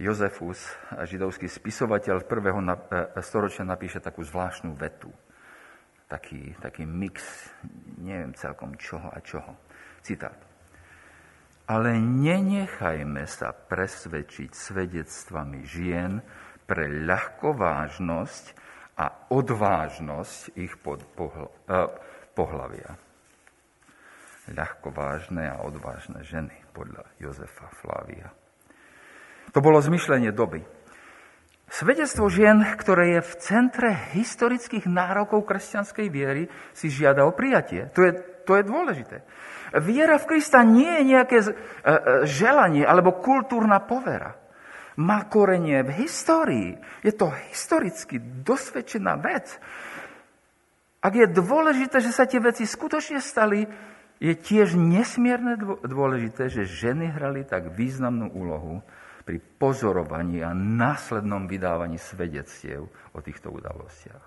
Jozefus, 0.00 0.64
židovský 1.04 1.44
spisovateľ 1.44 2.24
prvého 2.24 2.56
e, 2.64 2.72
storočia, 3.20 3.68
napíše 3.68 4.00
takú 4.00 4.24
zvláštnu 4.24 4.72
vetu. 4.72 5.12
Taký, 6.08 6.56
taký 6.56 6.88
mix, 6.88 7.20
neviem 8.00 8.32
celkom 8.32 8.80
čoho 8.80 9.12
a 9.12 9.20
čoho. 9.20 9.60
Citát. 10.00 10.40
Ale 11.68 12.00
nenechajme 12.00 13.28
sa 13.28 13.52
presvedčiť 13.52 14.56
svedectvami 14.56 15.68
žien 15.68 16.16
pre 16.64 16.88
ľahkovážnosť 17.04 18.44
a 18.96 19.28
odvážnosť 19.28 20.56
ich 20.56 20.72
pod 20.80 21.04
pohľ, 21.12 21.52
pohľavia. 24.44 24.52
Ľahkovážne 24.52 25.44
a 25.48 25.56
odvážne 25.64 26.20
ženy 26.24 26.52
podľa 26.76 27.04
Jozefa 27.20 27.68
Flávia. 27.80 28.32
To 29.52 29.60
bolo 29.62 29.80
zmyšlenie 29.80 30.34
doby. 30.34 30.60
Svedectvo 31.64 32.28
žien, 32.28 32.60
ktoré 32.76 33.18
je 33.18 33.20
v 33.24 33.32
centre 33.40 33.90
historických 34.12 34.84
nárokov 34.84 35.48
kresťanskej 35.48 36.06
viery, 36.12 36.52
si 36.76 36.92
žiada 36.92 37.24
o 37.24 37.32
prijatie. 37.32 37.88
To 37.96 38.04
je, 38.04 38.12
to 38.44 38.60
je 38.60 38.62
dôležité. 38.68 39.16
Viera 39.80 40.20
v 40.20 40.28
Krista 40.28 40.62
nie 40.62 40.86
je 40.86 41.02
nejaké 41.08 41.38
e, 41.40 41.46
e, 41.48 41.52
želanie 42.28 42.84
alebo 42.84 43.16
kultúrna 43.16 43.82
povera. 43.82 44.36
Má 44.94 45.26
korenie 45.26 45.82
v 45.82 46.06
histórii. 46.06 46.70
Je 47.02 47.10
to 47.10 47.32
historicky 47.50 48.22
dosvedčená 48.22 49.18
vec. 49.18 49.58
Ak 51.02 51.16
je 51.16 51.26
dôležité, 51.26 51.98
že 51.98 52.14
sa 52.14 52.28
tie 52.28 52.38
veci 52.38 52.62
skutočne 52.62 53.18
stali, 53.18 53.66
je 54.22 54.34
tiež 54.34 54.78
nesmierne 54.78 55.58
dôležité, 55.82 56.48
že 56.48 56.68
ženy 56.68 57.10
hrali 57.10 57.42
tak 57.42 57.74
významnú 57.74 58.30
úlohu 58.30 58.80
pri 59.24 59.40
pozorovaní 59.40 60.44
a 60.44 60.52
následnom 60.52 61.48
vydávaní 61.48 61.96
svedectiev 61.96 62.86
o 63.16 63.18
týchto 63.24 63.50
udalostiach. 63.50 64.24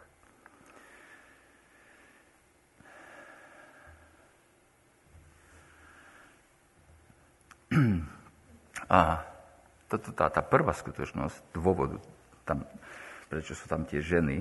A 8.88 9.19
toto, 9.91 10.15
tá, 10.15 10.32
tá 10.32 10.39
prvá 10.39 10.71
skutočnosť, 10.71 11.52
dôvodu, 11.52 12.00
tam, 12.47 12.63
prečo 13.28 13.52
sú 13.52 13.67
tam 13.67 13.84
tie 13.84 14.00
ženy, 14.00 14.39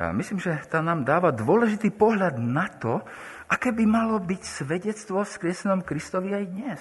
myslím, 0.00 0.40
že 0.40 0.56
tá 0.72 0.80
nám 0.80 1.04
dáva 1.04 1.28
dôležitý 1.34 1.92
pohľad 1.92 2.40
na 2.40 2.68
to, 2.72 3.04
aké 3.52 3.68
by 3.76 3.84
malo 3.84 4.16
byť 4.16 4.40
svedectvo 4.40 5.20
v 5.20 5.28
skriesenom 5.28 5.84
Kristovi 5.84 6.32
aj 6.32 6.44
dnes. 6.48 6.80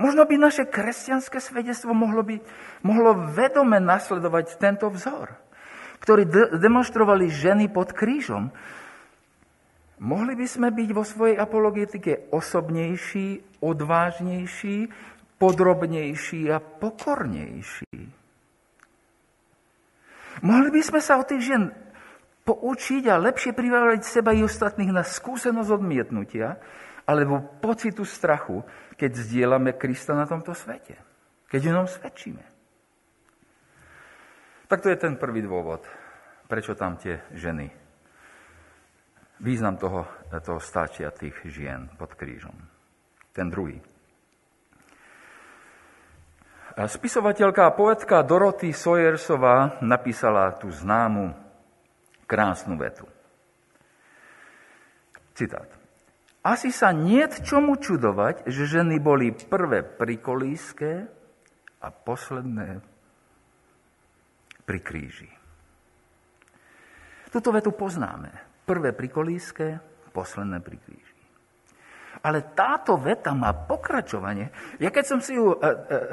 Možno 0.00 0.24
by 0.24 0.34
naše 0.40 0.66
kresťanské 0.66 1.38
svedectvo 1.38 1.92
mohlo, 1.94 2.24
byť, 2.24 2.42
mohlo 2.82 3.14
vedome 3.30 3.78
nasledovať 3.78 4.56
tento 4.58 4.88
vzor, 4.88 5.30
ktorý 6.02 6.22
de- 6.26 6.50
demonstrovali 6.58 7.28
ženy 7.30 7.68
pod 7.70 7.94
krížom. 7.94 8.50
Mohli 10.02 10.34
by 10.34 10.46
sme 10.50 10.68
byť 10.74 10.88
vo 10.90 11.04
svojej 11.06 11.36
apologetike 11.38 12.34
osobnejší, 12.34 13.62
odvážnejší, 13.62 14.90
podrobnejší 15.38 16.50
a 16.50 16.58
pokornejší. 16.58 17.98
Mohli 20.42 20.68
by 20.74 20.82
sme 20.82 21.00
sa 21.04 21.22
od 21.22 21.28
tých 21.30 21.52
žien 21.52 21.70
poučiť 22.42 23.06
a 23.06 23.22
lepšie 23.22 23.54
priváľať 23.54 24.02
seba 24.02 24.34
i 24.34 24.42
ostatných 24.42 24.90
na 24.90 25.06
skúsenosť 25.06 25.70
odmietnutia, 25.70 26.58
alebo 27.06 27.42
pocitu 27.62 28.06
strachu, 28.06 28.62
keď 28.94 29.10
zdieľame 29.18 29.74
Krista 29.74 30.14
na 30.14 30.26
tomto 30.26 30.54
svete. 30.54 30.98
Keď 31.50 31.60
o 31.68 31.72
ňom 31.82 31.88
svedčíme. 31.90 32.44
Tak 34.70 34.80
to 34.80 34.88
je 34.88 34.96
ten 34.96 35.20
prvý 35.20 35.44
dôvod, 35.44 35.84
prečo 36.48 36.72
tam 36.72 36.96
tie 36.96 37.20
ženy. 37.36 37.68
Význam 39.42 39.76
toho, 39.76 40.06
toho 40.30 40.60
stáčia 40.62 41.10
tých 41.10 41.34
žien 41.50 41.90
pod 41.98 42.14
krížom. 42.14 42.54
Ten 43.34 43.50
druhý. 43.50 43.82
Spisovateľka 46.72 47.68
a 47.68 47.74
poetka 47.76 48.24
Dorothy 48.24 48.72
Sayersová 48.72 49.76
napísala 49.84 50.56
tú 50.56 50.72
známu 50.72 51.36
krásnu 52.32 52.80
vetu. 52.80 53.04
Citát. 55.36 55.68
Asi 56.40 56.72
sa 56.72 56.96
nie 56.96 57.22
čomu 57.44 57.76
čudovať, 57.76 58.48
že 58.48 58.80
ženy 58.80 58.96
boli 58.98 59.36
prvé 59.36 59.84
prikolíske 59.84 61.04
a 61.84 61.88
posledné 61.92 62.80
pri 64.64 64.80
kríži. 64.80 65.30
Tuto 67.28 67.52
vetu 67.52 67.70
poznáme. 67.76 68.32
Prvé 68.64 68.92
pri 68.92 69.08
kolíske, 69.12 69.66
posledné 70.12 70.60
pri 70.60 70.76
kríži. 70.80 71.16
Ale 72.22 72.54
táto 72.54 73.00
veta 73.00 73.32
má 73.32 73.50
pokračovanie. 73.56 74.52
Ja 74.78 74.92
keď 74.92 75.04
som 75.04 75.18
si 75.24 75.34
ju 75.34 75.56
e, 75.56 75.58
e, 75.58 75.68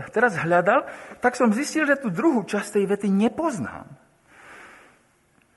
teraz 0.09 0.39
hľadal, 0.39 0.87
tak 1.21 1.35
som 1.35 1.53
zistil, 1.53 1.85
že 1.85 1.99
tú 1.99 2.09
druhú 2.09 2.47
časť 2.47 2.79
tej 2.79 2.85
vety 2.87 3.07
nepoznám. 3.11 3.98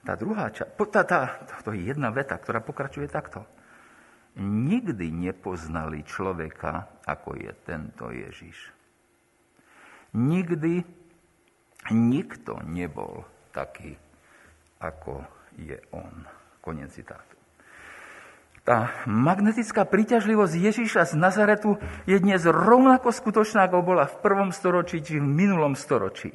Tá 0.02 0.18
druhá 0.18 0.50
časť, 0.50 0.70
tá, 0.90 1.02
tá, 1.06 1.20
to 1.62 1.70
je 1.70 1.94
jedna 1.94 2.10
veta, 2.10 2.34
ktorá 2.34 2.58
pokračuje 2.58 3.06
takto. 3.06 3.46
Nikdy 4.38 5.12
nepoznali 5.12 6.02
človeka, 6.02 7.02
ako 7.06 7.38
je 7.38 7.52
tento 7.62 8.10
Ježiš. 8.10 8.72
Nikdy 10.16 10.82
nikto 11.92 12.58
nebol 12.66 13.22
taký, 13.54 13.94
ako 14.80 15.22
je 15.60 15.78
on. 15.92 16.26
Konec 16.62 16.94
citátu. 16.94 17.36
Tá 18.62 18.94
magnetická 19.10 19.82
príťažlivosť 19.82 20.54
Ježíša 20.54 21.02
z 21.10 21.14
Nazaretu 21.18 21.82
je 22.06 22.14
dnes 22.22 22.38
rovnako 22.46 23.10
skutočná, 23.10 23.66
ako 23.66 23.82
bola 23.82 24.06
v 24.06 24.22
prvom 24.22 24.54
storočí 24.54 25.02
či 25.02 25.18
v 25.18 25.26
minulom 25.26 25.74
storočí. 25.74 26.30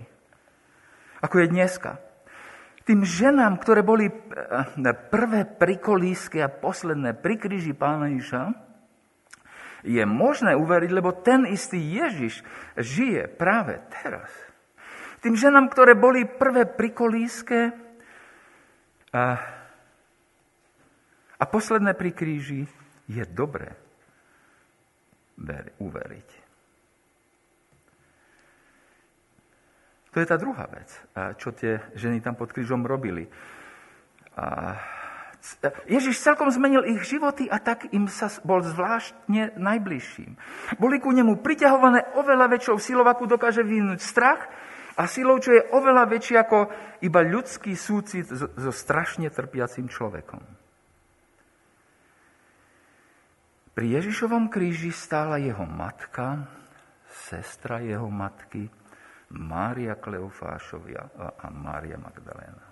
Ako 1.23 1.39
je 1.39 1.47
dneska. 1.47 2.03
Tým 2.87 3.03
ženám, 3.03 3.59
ktoré 3.59 3.83
boli 3.83 4.07
eh, 4.07 4.93
prvé 5.11 5.43
pri 5.43 5.75
kolíske 5.75 6.39
a 6.39 6.47
posledné 6.47 7.19
pri 7.19 7.35
kríži 7.35 7.75
pána 7.75 8.07
Ježiša, 8.15 8.65
je 9.83 10.03
možné 10.07 10.55
uveriť, 10.55 10.91
lebo 10.91 11.11
ten 11.19 11.45
istý 11.47 11.77
Ježiš 11.77 12.41
žije 12.79 13.27
práve 13.27 13.83
teraz. 13.91 14.31
Tým 15.19 15.35
ženám, 15.35 15.69
ktoré 15.69 15.93
boli 15.99 16.25
prvé 16.25 16.65
pri 16.65 16.89
kolíske, 16.95 17.87
a, 19.13 19.23
a 21.39 21.43
posledné 21.47 21.95
pri 21.95 22.11
kríži 22.11 22.61
je 23.07 23.23
dobré 23.31 23.71
uveriť. 25.79 26.29
To 30.17 30.25
je 30.25 30.33
tá 30.33 30.41
druhá 30.41 30.65
vec, 30.65 30.89
čo 31.37 31.53
tie 31.53 31.77
ženy 31.93 32.25
tam 32.25 32.33
pod 32.33 32.49
krížom 32.49 32.81
robili. 32.81 33.29
A 34.33 34.73
Ježiš 35.85 36.25
celkom 36.25 36.49
zmenil 36.49 36.89
ich 36.89 37.05
životy 37.05 37.45
a 37.45 37.61
tak 37.61 37.93
im 37.93 38.09
sa 38.09 38.25
bol 38.41 38.65
zvláštne 38.65 39.53
najbližším. 39.61 40.33
Boli 40.81 40.97
ku 40.97 41.13
nemu 41.13 41.37
priťahované 41.37 42.17
oveľa 42.17 42.49
väčšou 42.49 42.81
silou, 42.81 43.05
akú 43.05 43.29
dokáže 43.29 43.61
vyvinúť 43.61 44.01
strach 44.01 44.49
a 44.97 45.05
silou, 45.05 45.37
čo 45.37 45.53
je 45.53 45.61
oveľa 45.69 46.09
väčší 46.09 46.33
ako 46.41 46.65
iba 47.05 47.21
ľudský 47.21 47.77
súcit 47.77 48.25
so 48.33 48.73
strašne 48.73 49.29
trpiacim 49.29 49.85
človekom. 49.85 50.41
Pri 53.77 53.85
Ježišovom 54.01 54.49
kríži 54.49 54.89
stála 54.89 55.37
jeho 55.37 55.69
matka, 55.69 56.49
sestra 57.29 57.85
jeho 57.85 58.09
matky, 58.09 58.73
Mária 59.33 59.99
Kleofášovia 59.99 61.03
a 61.39 61.47
Mária 61.51 61.99
Magdaléna. 61.99 62.67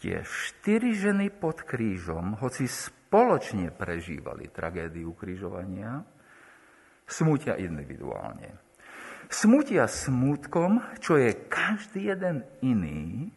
Tie 0.00 0.16
štyri 0.24 0.96
ženy 0.96 1.28
pod 1.28 1.62
krížom, 1.62 2.40
hoci 2.40 2.64
spoločne 2.64 3.68
prežívali 3.70 4.48
tragédiu 4.48 5.12
krížovania, 5.12 6.00
smútia 7.04 7.60
individuálne 7.60 8.70
smutia 9.30 9.86
smutkom, 9.86 10.82
čo 10.98 11.14
je 11.14 11.30
každý 11.46 12.10
jeden 12.10 12.42
iný, 12.66 13.30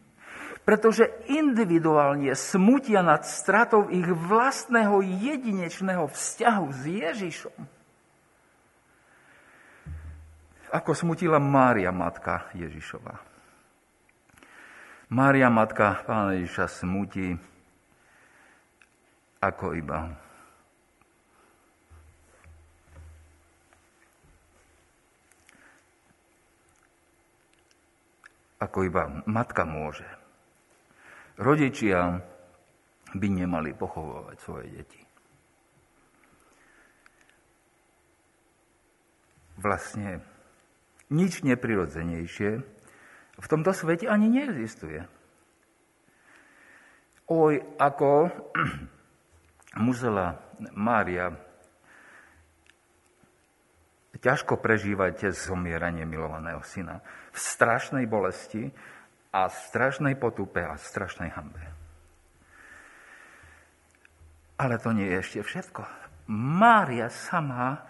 pretože 0.66 1.06
individuálne 1.30 2.34
smutia 2.34 3.00
nad 3.06 3.22
stratou 3.22 3.86
ich 3.88 4.10
vlastného 4.10 5.00
jedinečného 5.00 6.10
vzťahu 6.10 6.66
s 6.74 6.82
Ježišom. 6.82 7.58
Ako 10.74 10.90
smutila 10.90 11.38
Mária, 11.38 11.94
matka 11.94 12.50
Ježišova. 12.50 13.14
Mária, 15.14 15.46
matka 15.46 16.02
pána 16.02 16.34
Ježiša, 16.34 16.66
smutí 16.66 17.38
ako 19.38 19.76
iba 19.78 20.10
ako 28.58 28.78
iba 28.88 29.22
matka 29.30 29.68
môže. 29.68 30.08
Rodičia 31.38 32.18
by 33.14 33.26
nemali 33.30 33.76
pochovávať 33.76 34.36
svoje 34.40 34.66
deti. 34.72 35.00
Vlastne 39.60 40.33
nič 41.12 41.44
neprirodzenejšie 41.44 42.50
v 43.34 43.46
tomto 43.50 43.74
svete 43.74 44.06
ani 44.06 44.30
neexistuje. 44.30 45.02
Oj, 47.28 47.54
ako 47.80 48.30
musela 49.86 50.38
Mária 50.76 51.34
ťažko 54.24 54.56
prežívať 54.56 55.34
zomieranie 55.36 56.08
milovaného 56.08 56.64
syna 56.64 57.04
v 57.34 57.36
strašnej 57.36 58.08
bolesti 58.08 58.72
a 59.34 59.50
strašnej 59.50 60.14
potupe 60.16 60.62
a 60.62 60.78
strašnej 60.78 61.28
hambe. 61.34 61.60
Ale 64.54 64.78
to 64.78 64.94
nie 64.94 65.10
je 65.10 65.16
ešte 65.18 65.40
všetko. 65.42 65.82
Mária 66.30 67.10
sama 67.10 67.82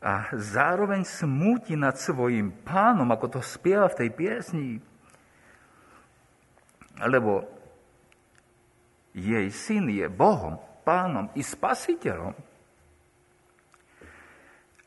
a 0.00 0.32
zároveň 0.32 1.04
smúti 1.04 1.76
nad 1.76 2.00
svojim 2.00 2.52
pánom, 2.64 3.04
ako 3.12 3.36
to 3.36 3.40
spieva 3.44 3.84
v 3.92 3.98
tej 4.00 4.10
piesni. 4.16 4.80
Lebo 7.04 7.44
jej 9.12 9.48
syn 9.52 9.92
je 9.92 10.08
Bohom, 10.08 10.56
pánom 10.84 11.28
i 11.36 11.44
spasiteľom. 11.44 12.32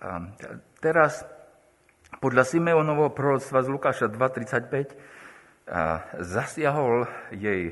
A 0.04 0.34
teraz 0.82 1.22
podľa 2.18 2.44
Simeonovho 2.50 3.14
proroctva 3.14 3.62
z 3.64 3.70
Lukáša 3.70 4.10
2.35 4.10 4.98
zasiahol 6.22 7.08
jej 7.32 7.72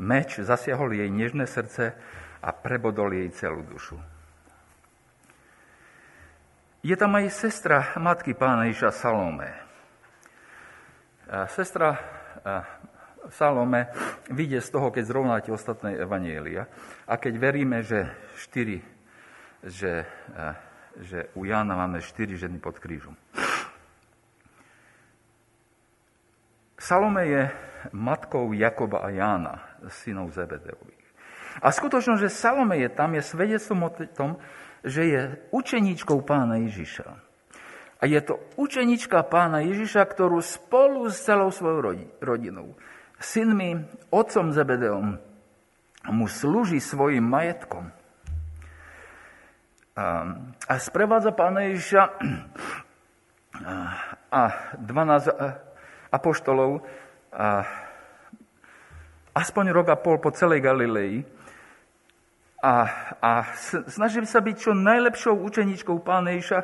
meč, 0.00 0.40
zasiahol 0.40 0.96
jej 0.96 1.12
nežné 1.12 1.46
srdce 1.46 1.94
a 2.42 2.50
prebodol 2.50 3.14
jej 3.14 3.30
celú 3.30 3.62
dušu. 3.62 4.11
Je 6.82 6.98
tam 6.98 7.14
aj 7.14 7.30
sestra 7.30 7.94
matky 7.94 8.34
pána 8.34 8.66
Iša 8.66 8.90
Salome. 8.90 9.54
Sestra 11.54 11.94
Salome 13.30 13.86
vyjde 14.26 14.58
z 14.58 14.68
toho, 14.74 14.90
keď 14.90 15.04
zrovnáte 15.06 15.54
ostatné 15.54 15.94
evanielia. 15.94 16.66
A 17.06 17.22
keď 17.22 17.38
veríme, 17.38 17.86
že 17.86 18.10
štyri 18.34 18.82
že, 19.62 20.02
že 20.98 21.30
u 21.38 21.46
Jána 21.46 21.78
máme 21.78 22.02
štyri 22.02 22.34
ženy 22.34 22.58
pod 22.58 22.82
krížom. 22.82 23.14
Salome 26.82 27.22
je 27.30 27.42
matkou 27.94 28.50
Jakoba 28.50 29.06
a 29.06 29.08
Jána, 29.14 29.62
synov 29.86 30.34
Zebedeových. 30.34 30.98
A 31.62 31.70
skutočnosť, 31.70 32.26
že 32.26 32.32
Salome 32.32 32.82
je 32.82 32.90
tam, 32.90 33.14
je 33.14 33.22
svedectvom 33.22 33.86
o 33.86 33.90
tom, 34.10 34.30
že 34.82 35.02
je 35.06 35.22
učeníčkou 35.54 36.22
pána 36.26 36.58
Ježiša. 36.62 37.08
A 38.02 38.10
je 38.10 38.18
to 38.18 38.42
učenička 38.58 39.22
pána 39.30 39.62
Ježiša, 39.62 40.02
ktorú 40.10 40.42
spolu 40.42 41.06
s 41.06 41.22
celou 41.22 41.54
svojou 41.54 41.94
rodinou, 42.18 42.74
synmi, 43.22 43.86
otcom 44.10 44.50
Zebedeom, 44.50 45.22
mu 46.10 46.26
slúži 46.26 46.82
svojim 46.82 47.22
majetkom. 47.22 47.94
A 50.66 50.74
sprevádza 50.82 51.30
pána 51.30 51.70
Ježiša 51.70 52.02
a 54.32 54.42
12 54.82 56.10
apoštolov 56.10 56.82
a 57.30 57.62
aspoň 59.36 59.64
rok 59.70 59.94
a 59.94 59.96
pol 59.96 60.18
po 60.18 60.34
celej 60.34 60.64
Galilei 60.64 61.22
a, 62.62 62.74
a 63.18 63.30
snažili 63.90 64.24
sa 64.24 64.38
byť 64.38 64.56
čo 64.56 64.72
najlepšou 64.72 65.34
učeničkou 65.34 65.98
pána 66.06 66.38
Ježiša 66.38 66.58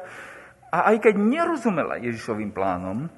a 0.71 0.79
aj 0.95 0.97
keď 1.03 1.15
nerozumela 1.19 1.99
Ježišovým 1.99 2.55
plánom, 2.55 3.11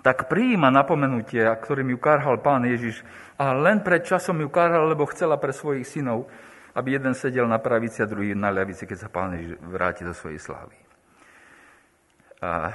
tak 0.00 0.26
prijíma 0.26 0.72
napomenutie, 0.72 1.44
ktorým 1.44 1.92
ju 1.94 1.98
karhal 2.00 2.40
pán 2.40 2.64
Ježiš 2.64 3.04
a 3.36 3.54
len 3.54 3.84
pred 3.84 4.02
časom 4.02 4.40
ju 4.40 4.48
karhal, 4.50 4.88
lebo 4.90 5.06
chcela 5.06 5.36
pre 5.38 5.54
svojich 5.54 5.86
synov 5.86 6.26
aby 6.74 6.96
jeden 6.96 7.14
sedel 7.14 7.44
na 7.48 7.60
pravici 7.60 8.00
a 8.00 8.08
druhý 8.08 8.32
na 8.32 8.48
ľavici, 8.48 8.88
keď 8.88 8.98
sa 8.98 9.12
pán 9.12 9.36
vráti 9.68 10.04
do 10.04 10.16
svojej 10.16 10.40
slávy. 10.40 10.76
A 12.42 12.72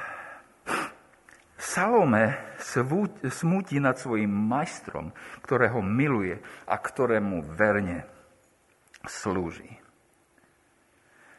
Salome 1.57 2.53
smúti 3.33 3.81
nad 3.81 3.97
svojim 3.97 4.29
majstrom, 4.29 5.09
ktorého 5.41 5.81
miluje 5.81 6.37
a 6.69 6.77
ktorému 6.77 7.41
verne 7.57 8.05
slúži. 9.07 9.71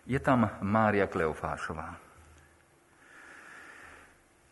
Je 0.09 0.17
tam 0.17 0.49
Mária 0.65 1.05
Kleofášová. 1.05 2.01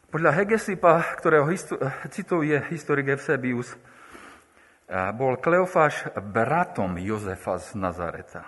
Podľa 0.07 0.31
Hegesipa, 0.33 1.03
ktorého 1.17 1.49
cituje 2.13 2.57
historik 2.71 3.17
Eusebius, 3.17 3.75
bol 5.19 5.35
Kleofáš 5.41 6.13
bratom 6.31 6.95
Jozefa 7.01 7.59
z 7.59 7.75
Nazareta. 7.75 8.47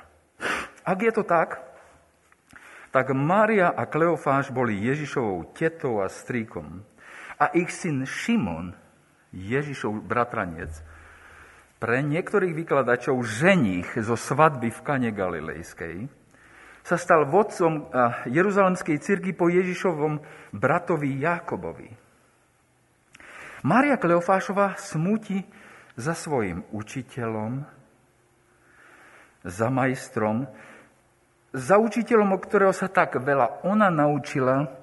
Ak 0.86 1.02
je 1.02 1.12
to 1.12 1.26
tak, 1.26 1.58
tak 2.88 3.12
Mária 3.12 3.68
a 3.68 3.84
Kleofáš 3.84 4.48
boli 4.54 4.80
Ježišovou 4.80 5.50
tetou 5.52 6.00
a 6.00 6.08
stríkom 6.08 6.86
a 7.36 7.52
ich 7.52 7.68
syn 7.74 8.06
Šimon, 8.06 8.72
Ježišov 9.34 10.08
bratranec, 10.08 10.72
pre 11.78 12.02
niektorých 12.02 12.54
vykladačov 12.58 13.22
ženích 13.22 14.02
zo 14.02 14.18
svadby 14.18 14.74
v 14.74 14.80
Kane 14.82 15.10
Galilejskej, 15.14 16.10
sa 16.82 16.96
stal 16.96 17.28
vodcom 17.28 17.86
Jeruzalemskej 18.26 18.98
cirky 18.98 19.30
po 19.36 19.46
Ježišovom 19.52 20.18
bratovi 20.56 21.20
Jákobovi. 21.20 21.90
Mária 23.62 23.98
Kleofášova 23.98 24.78
smúti 24.78 25.42
za 25.98 26.14
svojim 26.14 26.64
učiteľom, 26.70 27.66
za 29.44 29.68
majstrom, 29.68 30.46
za 31.52 31.76
učiteľom, 31.76 32.34
o 32.34 32.38
ktorého 32.38 32.74
sa 32.74 32.88
tak 32.88 33.18
veľa 33.20 33.66
ona 33.66 33.92
naučila, 33.92 34.82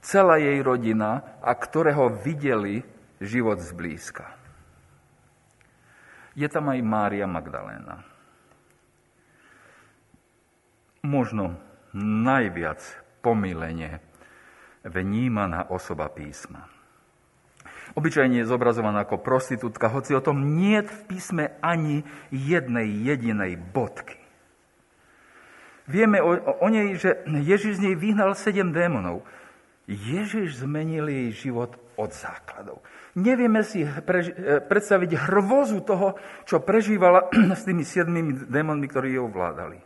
celá 0.00 0.40
jej 0.40 0.60
rodina 0.64 1.36
a 1.44 1.52
ktorého 1.52 2.14
videli 2.24 2.80
život 3.20 3.60
zblízka. 3.60 4.39
Je 6.38 6.46
tam 6.46 6.70
aj 6.70 6.80
Mária 6.82 7.26
Magdaléna. 7.26 8.06
Možno 11.00 11.56
najviac 11.96 12.78
pomilenie 13.24 13.98
vnímaná 14.84 15.66
osoba 15.68 16.08
písma. 16.08 16.68
Obyčajne 17.98 18.40
je 18.40 18.50
zobrazovaná 18.50 19.02
ako 19.02 19.18
prostitútka, 19.18 19.90
hoci 19.90 20.14
o 20.14 20.22
tom 20.22 20.54
nie 20.54 20.78
v 20.78 20.98
písme 21.10 21.58
ani 21.58 22.06
jednej 22.30 22.86
jedinej 22.86 23.58
bodky. 23.58 24.20
Vieme 25.90 26.22
o, 26.22 26.38
o 26.38 26.66
nej, 26.70 26.94
že 26.94 27.26
Ježiš 27.26 27.82
z 27.82 27.90
nej 27.90 27.94
vyhnal 27.98 28.38
sedem 28.38 28.70
démonov. 28.70 29.26
Ježiš 29.90 30.62
zmenil 30.62 31.10
jej 31.10 31.50
život 31.50 31.74
od 31.98 32.14
základov. 32.14 32.78
Nevieme 33.18 33.66
si 33.66 33.82
preži- 33.82 34.30
e, 34.38 34.62
predstaviť 34.62 35.10
hrvozu 35.18 35.82
toho, 35.82 36.14
čo 36.46 36.62
prežívala 36.62 37.26
s 37.58 37.66
tými 37.66 37.82
siedmými 37.82 38.46
démonmi, 38.46 38.86
ktorí 38.86 39.18
ju 39.18 39.26
ovládali. 39.26 39.82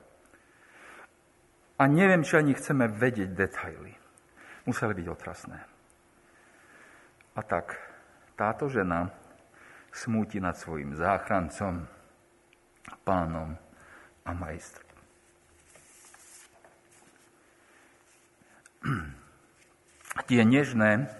A 1.80 1.82
neviem, 1.88 2.22
či 2.22 2.36
ani 2.36 2.52
chceme 2.52 2.86
vedieť 2.86 3.32
detaily. 3.32 3.96
Museli 4.68 4.92
byť 4.94 5.06
otrasné. 5.08 5.58
A 7.34 7.40
tak 7.42 7.74
táto 8.38 8.70
žena 8.70 9.10
smúti 9.90 10.38
nad 10.38 10.54
svojim 10.54 10.94
záchrancom, 10.94 11.88
pánom 13.02 13.58
a 14.22 14.30
majstrom. 14.36 14.93
Tie 20.24 20.40
nežné 20.40 21.12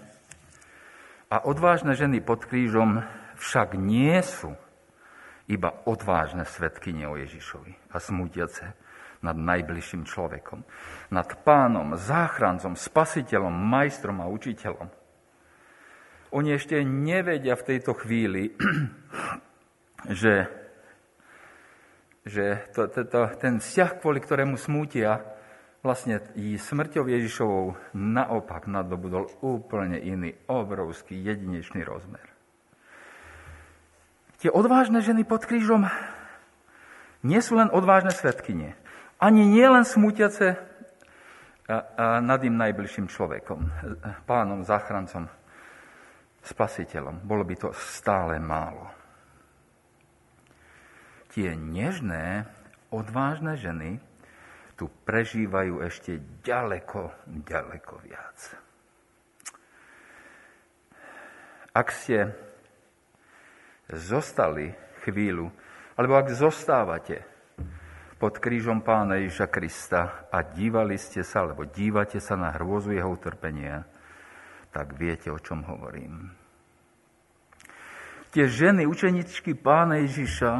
a 1.29 1.37
odvážne 1.45 1.93
ženy 1.93 2.21
pod 2.21 2.45
krížom 2.49 3.05
však 3.37 3.77
nie 3.77 4.17
sú 4.25 4.57
iba 5.45 5.69
odvážne 5.85 6.45
svetkyne 6.45 7.05
o 7.05 7.19
Ježišovi 7.19 7.93
a 7.93 7.97
smutiace 8.01 8.73
nad 9.21 9.37
najbližším 9.37 10.05
človekom, 10.05 10.61
nad 11.09 11.29
pánom, 11.41 11.97
záchrancom, 11.97 12.77
spasiteľom, 12.77 13.53
majstrom 13.53 14.21
a 14.21 14.29
učiteľom. 14.29 14.89
Oni 16.33 16.49
ešte 16.53 16.77
nevedia 16.85 17.57
v 17.57 17.67
tejto 17.73 17.97
chvíli, 17.97 18.53
že, 20.21 20.45
že 22.25 22.45
to, 22.73 22.85
to, 22.89 23.01
to, 23.05 23.21
ten 23.41 23.57
vzťah, 23.61 23.91
kvôli 24.01 24.21
ktorému 24.21 24.57
smútia, 24.61 25.34
vlastne 25.85 26.17
smrťou 26.57 27.05
Ježišovou 27.05 27.93
naopak 27.93 28.65
nadobudol 28.65 29.29
úplne 29.45 30.01
iný, 30.01 30.33
obrovský, 30.49 31.13
jedinečný 31.21 31.85
rozmer. 31.85 32.25
Tie 34.41 34.49
odvážne 34.49 35.05
ženy 35.05 35.21
pod 35.21 35.45
krížom 35.45 35.85
nie 37.21 37.37
sú 37.45 37.61
len 37.61 37.69
odvážne 37.69 38.09
svetkynie, 38.09 38.73
ani 39.21 39.45
nie 39.45 39.65
len 39.65 39.85
smutiace 39.85 40.57
nad 42.21 42.39
im 42.45 42.57
najbližším 42.57 43.09
človekom, 43.09 43.69
pánom, 44.29 44.61
záchrancom, 44.65 45.29
spasiteľom. 46.45 47.25
Bolo 47.25 47.41
by 47.41 47.55
to 47.57 47.69
stále 47.73 48.37
málo. 48.37 48.89
Tie 51.33 51.57
nežné, 51.57 52.45
odvážne 52.93 53.57
ženy 53.57 53.97
tu 54.75 54.91
prežívajú 55.07 55.79
ešte 55.83 56.19
ďaleko, 56.43 57.25
ďaleko 57.47 57.93
viac. 58.03 58.37
Ak 61.75 61.91
ste 61.91 62.31
zostali 63.91 64.71
chvíľu, 65.03 65.51
alebo 65.95 66.15
ak 66.19 66.31
zostávate 66.31 67.23
pod 68.15 68.39
krížom 68.39 68.79
pána 68.79 69.19
Ježa 69.19 69.47
Krista 69.47 70.27
a 70.31 70.39
dívali 70.43 70.95
ste 70.95 71.23
sa, 71.23 71.43
alebo 71.43 71.67
dívate 71.67 72.19
sa 72.23 72.39
na 72.39 72.55
hrôzu 72.55 72.95
jeho 72.95 73.11
utrpenia, 73.11 73.83
tak 74.71 74.95
viete, 74.95 75.31
o 75.31 75.39
čom 75.39 75.63
hovorím. 75.67 76.31
Tie 78.35 78.43
ženy, 78.51 78.83
učeničky 78.83 79.55
pána 79.55 80.03
Ježiša, 80.03 80.51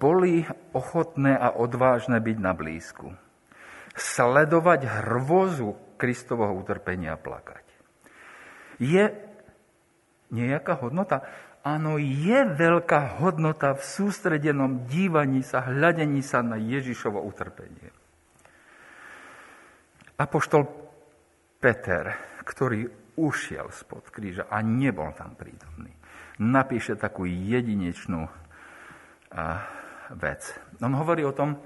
boli 0.00 0.48
ochotné 0.72 1.36
a 1.36 1.52
odvážne 1.52 2.16
byť 2.16 2.36
na 2.40 2.52
blízku. 2.56 3.12
Sledovať 3.92 4.88
hrvozu 4.88 5.76
Kristovho 6.00 6.56
utrpenia 6.56 7.14
a 7.14 7.20
plakať. 7.20 7.66
Je 8.80 9.12
nejaká 10.32 10.80
hodnota? 10.80 11.20
Áno, 11.60 12.00
je 12.00 12.48
veľká 12.56 13.20
hodnota 13.20 13.76
v 13.76 13.84
sústredenom 13.84 14.88
dívaní 14.88 15.44
sa, 15.44 15.60
hľadení 15.60 16.24
sa 16.24 16.40
na 16.40 16.56
Ježišovo 16.56 17.20
utrpenie. 17.20 17.92
Apoštol 20.16 20.64
Peter, 21.60 22.16
ktorý 22.48 22.88
ušiel 23.20 23.68
spod 23.68 24.08
kríža 24.08 24.48
a 24.48 24.64
nebol 24.64 25.12
tam 25.12 25.36
prítomný, 25.36 25.92
napíše 26.40 26.96
takú 26.96 27.28
jedinečnú 27.28 28.24
vec. 30.10 30.40
On 30.82 30.92
hovorí 30.94 31.22
o 31.22 31.34
tom, 31.34 31.58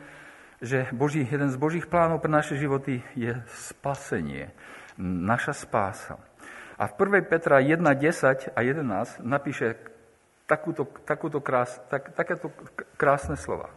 že 0.61 0.88
Boží, 0.92 1.24
jeden 1.24 1.50
z 1.53 1.61
Božích 1.61 1.88
plánov 1.88 2.20
pre 2.24 2.33
naše 2.33 2.57
životy 2.57 3.05
je 3.16 3.37
spasenie, 3.68 4.53
naša 5.00 5.53
spása. 5.53 6.16
A 6.74 6.90
v 6.90 6.92
1. 6.98 7.31
Petra 7.31 7.61
1, 7.62 7.81
10 7.81 8.57
a 8.57 8.61
11 8.61 9.22
napíše 9.22 9.79
takúto, 10.48 10.88
takúto 11.05 11.38
krás, 11.40 11.81
tak, 11.88 12.12
takéto 12.12 12.50
krásne 12.98 13.38
slova. 13.38 13.70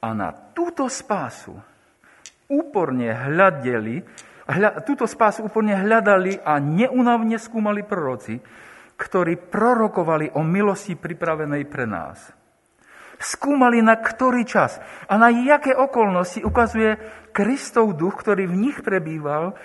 A 0.00 0.14
na 0.14 0.30
túto 0.30 0.86
spásu 0.86 1.58
úporne 2.46 3.10
hľadeli, 3.10 4.06
hľa, 4.46 4.82
túto 4.86 5.04
spásu 5.10 5.46
úporne 5.50 5.74
hľadali 5.74 6.38
a 6.40 6.62
neunavne 6.62 7.36
skúmali 7.36 7.82
proroci, 7.82 8.38
ktorí 8.96 9.52
prorokovali 9.52 10.32
o 10.34 10.42
milosti 10.42 10.96
pripravenej 10.96 11.68
pre 11.68 11.84
nás. 11.84 12.36
Skúmali 13.16 13.80
na 13.80 13.96
ktorý 13.96 14.44
čas 14.44 14.76
a 15.08 15.16
na 15.16 15.32
jaké 15.32 15.72
okolnosti 15.72 16.44
ukazuje 16.44 17.00
Kristov 17.32 17.96
duch, 17.96 18.20
ktorý 18.20 18.44
v 18.48 18.56
nich 18.68 18.78
prebýval, 18.84 19.56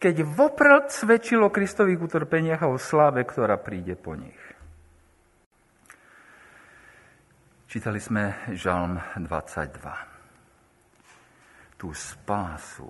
keď 0.00 0.24
vopred 0.24 0.92
svedčilo 0.92 1.46
o 1.48 1.54
Kristových 1.54 2.00
utrpeniach 2.00 2.62
a 2.64 2.72
o 2.72 2.78
sláve, 2.80 3.24
ktorá 3.24 3.56
príde 3.60 3.96
po 3.96 4.16
nich. 4.16 4.36
Čítali 7.68 7.98
sme 7.98 8.34
Žalm 8.54 9.00
22. 9.18 11.80
Tú 11.80 11.90
spásu, 11.90 12.86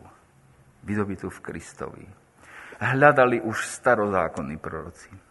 vydobitú 0.85 1.33
v 1.33 1.41
Kristovi, 1.41 2.05
hľadali 2.83 3.41
už 3.41 3.65
starozákonní 3.65 4.61
proroci. 4.61 5.24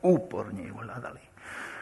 Úporne 0.00 0.66
ju 0.66 0.76
hľadali. 0.78 1.22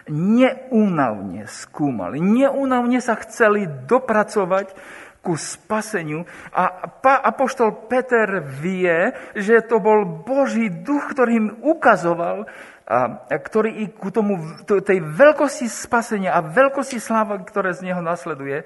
neúnavne 0.08 1.44
skúmali, 1.44 2.16
neúnavne 2.18 2.96
sa 3.04 3.12
chceli 3.20 3.68
dopracovať 3.68 4.72
ku 5.20 5.36
spaseniu. 5.36 6.24
A 6.54 6.88
apoštol 7.28 7.90
Peter 7.90 8.40
vie, 8.40 9.12
že 9.36 9.60
to 9.66 9.82
bol 9.82 10.08
Boží 10.24 10.72
duch, 10.72 11.12
ktorý 11.12 11.32
im 11.36 11.48
ukazoval, 11.60 12.48
a, 12.88 13.28
ktorý 13.28 13.84
i 13.84 13.92
ku 13.92 14.08
tomu, 14.08 14.40
tej 14.64 15.04
veľkosti 15.04 15.68
spasenia 15.68 16.32
a 16.32 16.40
veľkosti 16.40 16.96
sláva, 16.96 17.36
ktoré 17.44 17.76
z 17.76 17.92
neho 17.92 18.00
nasleduje, 18.00 18.64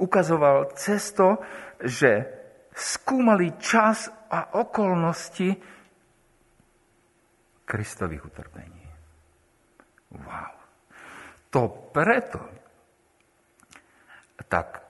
ukazoval 0.00 0.74
cesto, 0.74 1.38
že 1.78 2.26
skúmali 2.74 3.54
čas 3.62 4.10
a 4.26 4.58
okolnosti 4.58 5.54
Kristových 7.68 8.26
utrpení. 8.26 8.79
Wow. 10.10 10.54
To 11.50 11.90
preto 11.94 12.60
tak 14.50 14.82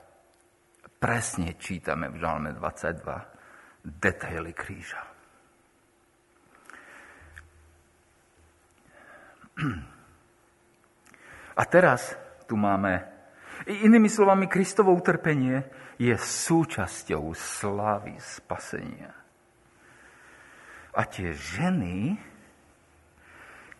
presne 0.97 1.53
čítame 1.61 2.09
v 2.09 2.17
Žalme 2.17 2.57
22 2.57 3.85
detaily 3.85 4.57
kríža. 4.57 5.01
A 11.53 11.63
teraz 11.69 12.17
tu 12.49 12.57
máme, 12.57 13.05
inými 13.69 14.09
slovami, 14.09 14.49
Kristovo 14.49 14.89
utrpenie 14.97 15.61
je 16.01 16.17
súčasťou 16.17 17.37
slávy 17.37 18.17
spasenia. 18.17 19.13
A 20.97 21.05
tie 21.05 21.29
ženy, 21.37 22.17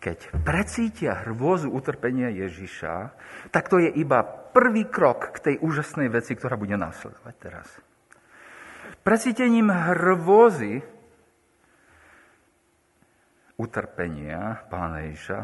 keď 0.02 0.42
precítia 0.42 1.22
hrôzu 1.22 1.70
utrpenia 1.70 2.26
Ježiša, 2.34 3.14
tak 3.54 3.70
to 3.70 3.78
je 3.78 3.86
iba 3.94 4.26
prvý 4.26 4.90
krok 4.90 5.38
k 5.38 5.38
tej 5.38 5.54
úžasnej 5.62 6.10
veci, 6.10 6.34
ktorá 6.34 6.58
bude 6.58 6.74
následovať 6.74 7.34
teraz. 7.38 7.70
Precítením 9.06 9.70
hrôzy 9.70 10.82
utrpenia 13.54 14.66
pána 14.66 15.06
Ježiša 15.06 15.38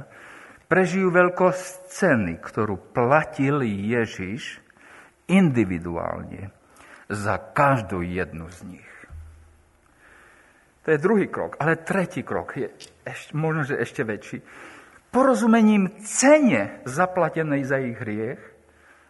prežijú 0.66 1.14
veľkosť 1.14 1.94
ceny, 1.94 2.42
ktorú 2.42 2.90
platil 2.90 3.62
Ježiš 3.62 4.58
individuálne 5.30 6.50
za 7.06 7.38
každú 7.38 8.02
jednu 8.02 8.50
z 8.50 8.58
nich. 8.74 8.97
To 10.88 10.96
je 10.96 11.04
druhý 11.04 11.28
krok. 11.28 11.60
Ale 11.60 11.84
tretí 11.84 12.24
krok 12.24 12.56
je 12.56 12.72
ešte, 13.04 13.36
možno, 13.36 13.60
že 13.60 13.76
ešte 13.76 14.08
väčší. 14.08 14.40
Porozumením 15.12 16.00
cene 16.00 16.80
zaplatenej 16.88 17.60
za 17.68 17.76
ich 17.76 17.92
hriech 18.00 18.40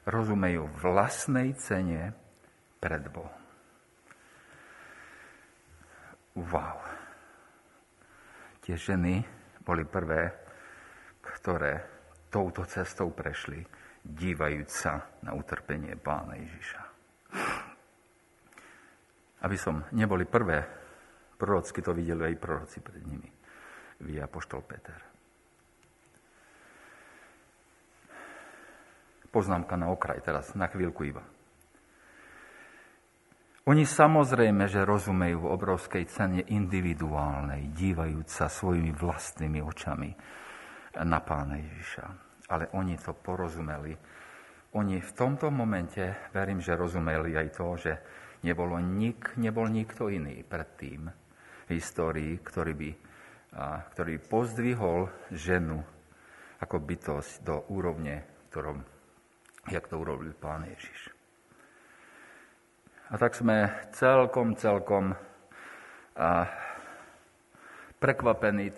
rozumejú 0.02 0.66
vlastnej 0.82 1.54
cene 1.54 2.18
pred 2.82 3.06
Bohom. 3.14 3.30
Wow. 6.34 6.82
Tie 8.66 8.74
ženy 8.74 9.22
boli 9.62 9.86
prvé, 9.86 10.34
ktoré 11.22 11.86
touto 12.26 12.66
cestou 12.66 13.14
prešli, 13.14 13.62
dívajúc 14.02 14.66
sa 14.66 15.06
na 15.22 15.30
utrpenie 15.30 15.94
pána 15.94 16.42
Ježiša. 16.42 16.82
Aby 19.46 19.54
som 19.54 19.86
neboli 19.94 20.26
prvé, 20.26 20.87
prorocky 21.38 21.78
to 21.80 21.94
videli 21.94 22.34
aj 22.34 22.42
proroci 22.42 22.82
pred 22.82 23.00
nimi. 23.06 23.30
Vy 24.02 24.18
apoštol 24.18 24.60
Peter. 24.66 24.98
Poznámka 29.30 29.78
na 29.78 29.92
okraj 29.94 30.18
teraz, 30.24 30.56
na 30.58 30.66
chvíľku 30.66 31.06
iba. 31.06 31.22
Oni 33.68 33.84
samozrejme, 33.84 34.64
že 34.64 34.80
rozumejú 34.88 35.44
v 35.44 35.50
obrovskej 35.52 36.04
cene 36.08 36.40
individuálnej, 36.40 37.68
dívajúc 37.76 38.24
sa 38.24 38.48
svojimi 38.48 38.96
vlastnými 38.96 39.60
očami 39.60 40.10
na 41.04 41.20
Pána 41.20 41.60
Ježiša. 41.60 42.06
Ale 42.48 42.72
oni 42.72 42.96
to 42.96 43.12
porozumeli. 43.12 43.92
Oni 44.72 44.96
v 45.04 45.12
tomto 45.12 45.52
momente, 45.52 46.32
verím, 46.32 46.64
že 46.64 46.80
rozumeli 46.80 47.36
aj 47.36 47.48
to, 47.52 47.66
že 47.76 47.92
nebolo 48.40 48.80
nik, 48.80 49.36
nebol 49.36 49.68
nikto 49.68 50.08
iný 50.08 50.40
predtým 50.48 51.27
v 51.68 51.76
histórii, 51.76 52.40
ktorý 52.40 52.72
by, 52.72 52.90
ktorý 53.92 54.14
pozdvihol 54.24 55.12
ženu 55.28 55.84
ako 56.64 56.76
bytosť 56.80 57.44
do 57.44 57.62
úrovne, 57.68 58.24
ktorom, 58.48 58.80
jak 59.68 59.84
to 59.86 60.00
urobil 60.00 60.32
Pán 60.32 60.64
Ježiš. 60.64 61.12
A 63.12 63.20
tak 63.20 63.36
sme 63.36 63.68
celkom, 63.92 64.56
celkom 64.56 65.12
prekvapení, 68.00 68.72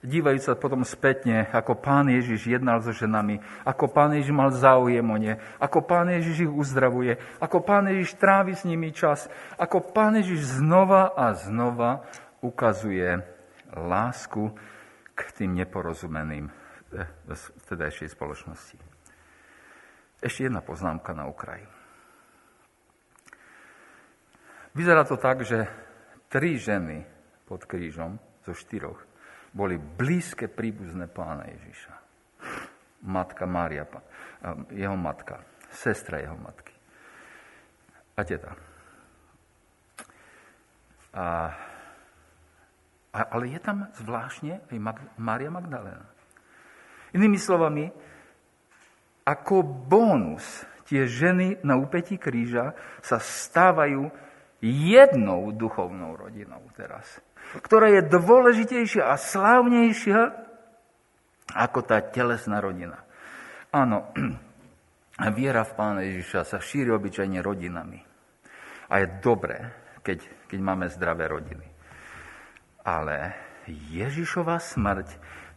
dívajú 0.00 0.40
sa 0.40 0.56
potom 0.56 0.80
spätne, 0.80 1.44
ako 1.52 1.76
pán 1.76 2.08
Ježiš 2.08 2.48
jednal 2.48 2.80
so 2.80 2.92
ženami, 2.92 3.40
ako 3.68 3.92
pán 3.92 4.16
Ježiš 4.16 4.32
mal 4.32 4.48
záujem 4.52 5.04
o 5.04 5.16
ne, 5.20 5.36
ako 5.60 5.84
pán 5.84 6.08
Ježiš 6.08 6.48
ich 6.48 6.52
uzdravuje, 6.52 7.20
ako 7.36 7.60
pán 7.60 7.88
Ježiš 7.92 8.16
trávi 8.16 8.56
s 8.56 8.64
nimi 8.64 8.96
čas, 8.96 9.28
ako 9.60 9.92
pán 9.92 10.16
Ježiš 10.16 10.60
znova 10.60 11.12
a 11.12 11.36
znova 11.36 12.08
ukazuje 12.40 13.20
lásku 13.76 14.56
k 15.12 15.20
tým 15.36 15.52
neporozumeným 15.60 16.48
v 16.90 17.30
tedajšej 17.68 18.16
spoločnosti. 18.16 18.80
Ešte 20.20 20.48
jedna 20.48 20.64
poznámka 20.64 21.12
na 21.12 21.28
okraji. 21.28 21.64
Vyzerá 24.72 25.04
to 25.04 25.20
tak, 25.20 25.44
že 25.44 25.68
tri 26.30 26.56
ženy 26.56 27.04
pod 27.44 27.66
krížom 27.66 28.22
zo 28.46 28.54
štyroch 28.54 29.09
boli 29.50 29.76
blízke 29.78 30.46
príbuzné 30.46 31.10
pána 31.10 31.46
Ježiša. 31.50 31.94
Matka 33.00 33.48
Mária, 33.48 33.88
jeho 34.70 34.96
matka, 34.96 35.40
sestra 35.72 36.20
jeho 36.20 36.36
matky 36.36 36.80
a 38.20 38.22
teta. 38.24 38.52
A, 41.10 41.26
ale 43.10 43.44
je 43.50 43.60
tam 43.64 43.88
zvláštne 43.98 44.62
aj 44.68 44.78
Mag, 44.78 44.98
Mária 45.18 45.50
Magdalena. 45.50 46.06
Inými 47.16 47.40
slovami, 47.40 47.90
ako 49.26 49.66
bonus 49.66 50.62
tie 50.86 51.08
ženy 51.08 51.64
na 51.66 51.74
úpetí 51.74 52.20
kríža 52.20 52.78
sa 53.02 53.18
stávajú 53.18 54.06
jednou 54.62 55.50
duchovnou 55.50 56.14
rodinou 56.14 56.62
teraz, 56.76 57.18
ktorá 57.60 57.90
je 57.98 58.02
dôležitejšia 58.06 59.10
a 59.10 59.18
slávnejšia 59.18 60.20
ako 61.50 61.82
tá 61.82 61.98
telesná 61.98 62.62
rodina. 62.62 63.02
Áno, 63.74 64.14
viera 65.34 65.66
v 65.66 65.72
Pána 65.74 66.02
Ježiša 66.06 66.46
sa 66.46 66.58
šíri 66.62 66.90
obyčajne 66.94 67.42
rodinami. 67.42 67.98
A 68.90 68.94
je 69.02 69.06
dobré, 69.22 69.70
keď, 70.02 70.48
keď 70.50 70.58
máme 70.62 70.86
zdravé 70.90 71.30
rodiny. 71.30 71.66
Ale 72.86 73.34
Ježišova 73.70 74.58
smrť 74.58 75.08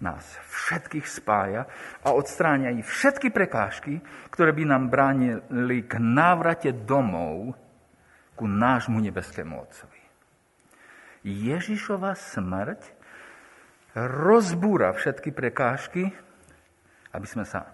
nás 0.04 0.28
všetkých 0.52 1.08
spája 1.08 1.64
a 2.04 2.12
odstráňa 2.12 2.76
aj 2.76 2.84
všetky 2.84 3.32
prekážky, 3.32 4.04
ktoré 4.28 4.52
by 4.52 4.64
nám 4.68 4.92
bránili 4.92 5.88
k 5.88 5.96
návrate 5.98 6.76
domov 6.84 7.56
ku 8.36 8.46
nášmu 8.46 9.00
nebeskému 9.00 9.56
Otcovi. 9.56 9.93
Ježišova 11.24 12.20
smrť 12.20 12.84
rozbúra 13.96 14.92
všetky 14.92 15.32
prekážky, 15.32 16.12
aby 17.16 17.28
sme 17.28 17.48
sa 17.48 17.72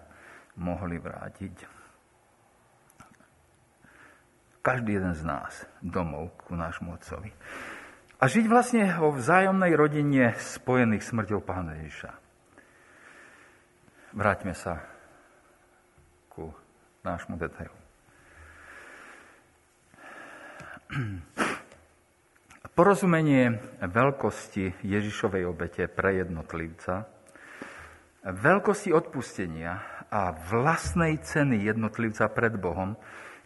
mohli 0.54 1.02
vrátiť 1.02 1.80
každý 4.60 5.00
jeden 5.00 5.16
z 5.16 5.24
nás 5.24 5.64
domov 5.80 6.36
ku 6.44 6.52
nášmu 6.52 6.94
Otcovi. 6.94 7.32
A 8.20 8.28
žiť 8.28 8.44
vlastne 8.52 8.84
vo 9.00 9.16
vzájomnej 9.16 9.72
rodine 9.72 10.36
spojených 10.36 11.08
smrťou 11.08 11.40
Pána 11.40 11.80
Ježiša. 11.80 12.12
Vráťme 14.12 14.52
sa 14.52 14.84
ku 16.28 16.52
nášmu 17.00 17.40
detailu. 17.40 17.72
Porozumenie 22.70 23.58
veľkosti 23.82 24.86
Ježišovej 24.86 25.42
obete 25.42 25.90
pre 25.90 26.22
jednotlivca, 26.22 27.02
veľkosti 28.22 28.94
odpustenia 28.94 30.06
a 30.06 30.30
vlastnej 30.30 31.18
ceny 31.18 31.66
jednotlivca 31.66 32.30
pred 32.30 32.54
Bohom 32.54 32.94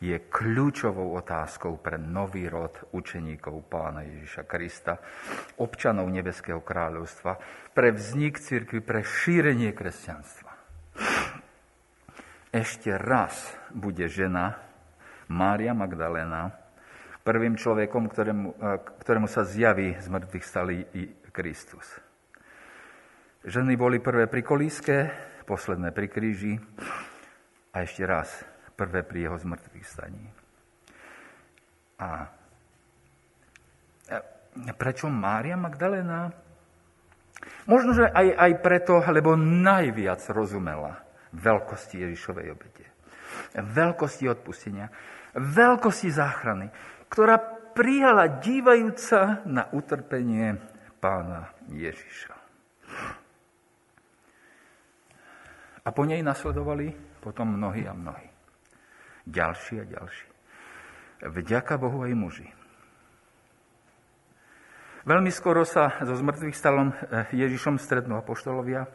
je 0.05 0.21
kľúčovou 0.29 1.17
otázkou 1.17 1.81
pre 1.81 1.97
nový 1.97 2.53
rod 2.53 2.77
učeníkov 2.93 3.65
pána 3.73 4.05
Ježiša 4.05 4.45
Krista, 4.45 5.01
občanov 5.57 6.13
Nebeského 6.13 6.61
kráľovstva, 6.61 7.41
pre 7.73 7.97
vznik 7.97 8.37
cirkvi, 8.37 8.85
pre 8.85 9.01
šírenie 9.01 9.73
kresťanstva. 9.73 10.53
ešte 12.53 12.93
raz 12.93 13.57
bude 13.73 14.05
žena 14.05 14.61
Mária 15.33 15.73
Magdalena 15.73 16.64
prvým 17.25 17.57
človekom, 17.57 18.13
ktorému, 18.13 18.49
ktorému 19.01 19.27
sa 19.27 19.49
zjaví 19.49 19.97
z 19.97 20.07
mŕtvych 20.13 20.45
stalý 20.45 20.85
Kristus. 21.33 21.89
Ženy 23.45 23.81
boli 23.81 23.99
prvé 23.99 24.29
pri 24.29 24.45
kolíske, 24.45 24.97
posledné 25.49 25.93
pri 25.93 26.07
kríži 26.09 26.55
a 27.73 27.85
ešte 27.85 28.05
raz 28.05 28.29
prvé 28.77 29.05
pri 29.05 29.29
jeho 29.29 29.37
zmrtvých 29.41 29.87
staní. 29.89 30.25
A 32.01 32.29
prečo 34.77 35.09
Mária 35.09 35.57
Magdalena? 35.57 36.33
Možno, 37.69 37.93
že 37.93 38.09
aj, 38.09 38.29
aj 38.37 38.53
preto, 38.61 39.01
lebo 39.01 39.37
najviac 39.37 40.21
rozumela 40.33 41.05
veľkosti 41.33 42.05
Ježišovej 42.05 42.47
obete. 42.53 42.85
Veľkosti 43.57 44.25
odpustenia. 44.31 44.89
Veľkosti 45.35 46.15
záchrany, 46.15 46.71
ktorá 47.15 47.39
prijala 47.79 48.43
dívajúca 48.43 49.47
na 49.47 49.71
utrpenie 49.71 50.59
pána 50.99 51.55
Ježiša. 51.71 52.35
A 55.87 55.89
po 55.95 56.03
nej 56.03 56.27
nasledovali 56.27 56.91
potom 57.23 57.55
mnohí 57.55 57.87
a 57.87 57.95
mnohí. 57.95 58.27
Ďalší 59.31 59.75
a 59.79 59.85
ďalší. 59.87 60.27
Vďaka 61.23 61.79
Bohu 61.79 62.03
aj 62.03 62.19
muži. 62.19 62.51
Veľmi 65.07 65.31
skoro 65.31 65.63
sa 65.63 66.03
so 66.03 66.19
zmrtvých 66.19 66.59
stalom 66.59 66.91
eh, 66.91 67.31
Ježišom 67.31 67.79
stretnú 67.79 68.19
apoštolovia, 68.19 68.91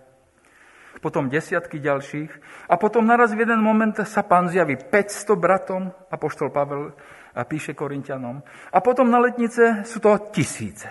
potom 1.00 1.32
desiatky 1.32 1.80
ďalších 1.80 2.32
a 2.68 2.76
potom 2.76 3.08
naraz 3.08 3.32
v 3.32 3.48
jeden 3.48 3.64
moment 3.64 3.96
sa 4.04 4.28
pán 4.28 4.52
zjaví 4.52 4.76
500 4.76 5.40
bratom, 5.40 5.96
apoštol 6.12 6.52
Pavel 6.52 6.92
a 7.36 7.46
píše 7.46 7.78
Korintianom. 7.78 8.42
A 8.74 8.78
potom 8.82 9.10
na 9.10 9.22
letnice 9.22 9.86
sú 9.86 10.02
to 10.02 10.18
tisíce. 10.34 10.90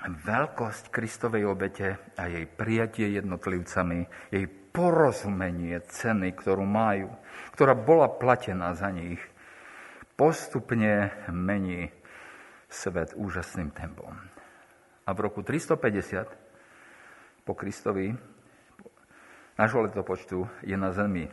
Veľkosť 0.00 0.88
Kristovej 0.88 1.44
obete 1.44 2.00
a 2.16 2.26
jej 2.26 2.48
prijatie 2.48 3.12
jednotlivcami, 3.20 4.08
jej 4.32 4.46
porozumenie 4.48 5.76
ceny, 5.86 6.32
ktorú 6.34 6.64
majú, 6.64 7.12
ktorá 7.52 7.76
bola 7.76 8.08
platená 8.08 8.72
za 8.72 8.88
nich, 8.88 9.20
postupne 10.16 11.12
mení 11.28 11.92
svet 12.70 13.12
úžasným 13.18 13.74
tempom. 13.74 14.14
A 15.04 15.10
v 15.10 15.18
roku 15.20 15.42
350 15.42 17.44
po 17.44 17.52
Kristovi 17.58 18.14
nášho 19.60 19.84
letopočtu 19.84 20.48
je 20.64 20.72
na 20.72 20.88
Zemi 20.88 21.28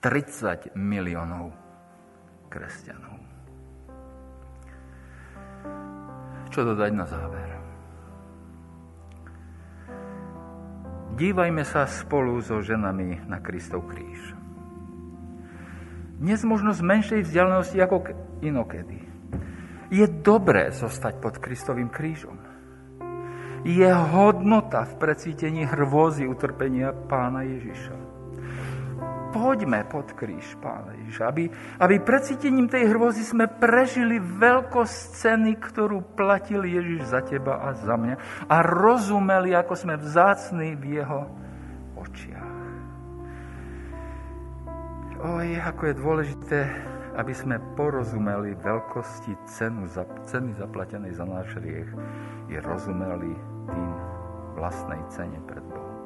30 0.00 0.72
miliónov 0.72 1.52
kresťanov. 2.48 3.20
Čo 6.48 6.64
dodať 6.64 6.92
na 6.96 7.04
záver? 7.04 7.48
Dívajme 11.20 11.68
sa 11.68 11.84
spolu 11.84 12.40
so 12.40 12.64
ženami 12.64 13.28
na 13.28 13.44
Kristov 13.44 13.84
kríž. 13.84 14.32
Dnes 16.16 16.40
možno 16.48 16.72
z 16.72 16.80
menšej 16.80 17.28
vzdialenosti 17.28 17.76
ako 17.76 17.96
inokedy. 18.40 19.04
Je 19.92 20.08
dobré 20.08 20.72
zostať 20.72 21.20
pod 21.20 21.36
Kristovým 21.44 21.92
krížom. 21.92 22.49
Je 23.60 23.92
hodnota 23.92 24.88
v 24.88 24.94
precítení 24.96 25.68
hrôzy 25.68 26.24
utrpenia 26.24 26.96
pána 26.96 27.44
Ježiša. 27.44 27.96
Poďme 29.30 29.86
pod 29.86 30.10
kríž 30.16 30.58
pána 30.58 30.96
Ježiša, 31.04 31.22
aby, 31.28 31.44
aby 31.78 31.94
precítením 32.02 32.66
tej 32.66 32.90
hrôzy 32.90 33.22
sme 33.22 33.46
prežili 33.46 34.18
veľkosť 34.18 34.96
ceny, 35.22 35.54
ktorú 35.60 36.02
platil 36.18 36.66
Ježiš 36.66 37.14
za 37.14 37.22
teba 37.22 37.62
a 37.62 37.76
za 37.76 37.94
mňa 37.94 38.16
a 38.48 38.56
rozumeli, 38.64 39.54
ako 39.54 39.74
sme 39.76 39.94
vzácni 40.00 40.74
v 40.74 40.98
jeho 40.98 41.20
očiach. 41.94 42.58
Oj, 45.20 45.46
ako 45.60 45.82
je 45.84 45.94
dôležité, 46.00 46.60
aby 47.20 47.36
sme 47.36 47.60
porozumeli 47.76 48.56
veľkosti 48.56 49.36
cenu, 49.46 49.84
ceny 50.26 50.56
zaplatenej 50.56 51.12
za 51.12 51.28
náš 51.28 51.60
riech. 51.60 51.92
Je 52.48 52.58
rozumeli 52.58 53.49
tým 53.70 53.90
vlastnej 54.58 55.00
cene 55.08 55.38
pred 55.46 55.64
Bohom. 55.64 55.98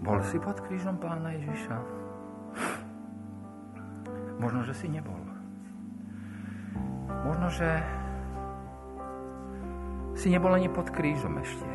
Bol 0.00 0.18
si 0.24 0.40
pod 0.40 0.56
krížom 0.64 0.96
pána 0.96 1.36
Ježiša? 1.36 1.76
Možno, 4.40 4.64
že 4.64 4.72
si 4.72 4.88
nebol. 4.88 5.20
Možno, 7.20 7.52
že 7.52 7.68
si 10.16 10.32
nebol 10.32 10.56
ani 10.56 10.72
pod 10.72 10.88
krížom 10.88 11.36
ešte. 11.44 11.68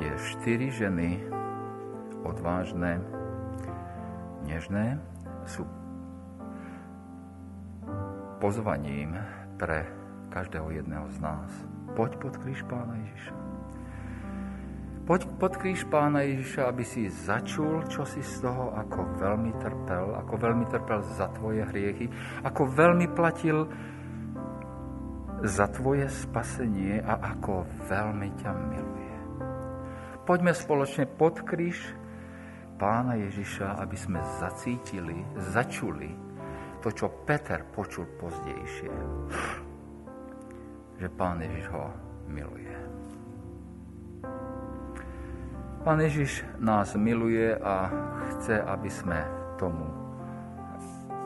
Tie 0.00 0.10
štyri 0.16 0.72
ženy, 0.72 1.20
odvážne, 2.24 3.04
nežné, 4.48 4.96
sú 5.44 5.68
pozvaním 8.40 9.20
pre 9.60 9.86
každého 10.32 10.72
jedného 10.72 11.04
z 11.12 11.18
nás. 11.20 11.50
Poď 11.92 12.16
pod 12.16 12.34
kríž 12.40 12.64
pána 12.64 12.96
Ježiša. 12.96 13.34
Poď 15.04 15.20
pod 15.36 15.52
kríž 15.60 15.84
pána 15.92 16.24
Ježiša, 16.24 16.72
aby 16.72 16.84
si 16.88 17.12
začul, 17.12 17.84
čo 17.92 18.08
si 18.08 18.24
z 18.24 18.40
toho, 18.40 18.72
ako 18.72 19.20
veľmi 19.20 19.52
trpel, 19.60 20.16
ako 20.16 20.34
veľmi 20.40 20.64
trpel 20.72 21.04
za 21.12 21.28
tvoje 21.36 21.68
hriechy, 21.68 22.06
ako 22.40 22.62
veľmi 22.70 23.06
platil 23.12 23.68
za 25.42 25.66
tvoje 25.74 26.06
spasenie 26.06 27.02
a 27.02 27.34
ako 27.34 27.66
veľmi 27.90 28.28
ťa 28.40 28.50
miluje. 28.72 29.16
Poďme 30.22 30.54
spoločne 30.54 31.04
pod 31.10 31.42
kríž 31.42 31.82
pána 32.78 33.18
Ježiša, 33.18 33.82
aby 33.82 33.96
sme 33.98 34.22
zacítili, 34.38 35.18
začuli 35.50 36.14
to, 36.78 36.94
čo 36.94 37.10
Peter 37.26 37.66
počul 37.74 38.06
pozdejšie, 38.22 38.90
že 41.02 41.10
pán 41.10 41.42
Ježiš 41.42 41.66
ho 41.74 41.90
miluje. 42.30 42.70
Pán 45.82 45.98
Ježiš 45.98 46.46
nás 46.62 46.94
miluje 46.94 47.58
a 47.58 47.90
chce, 48.30 48.62
aby 48.62 48.86
sme 48.86 49.18
tomu 49.58 49.82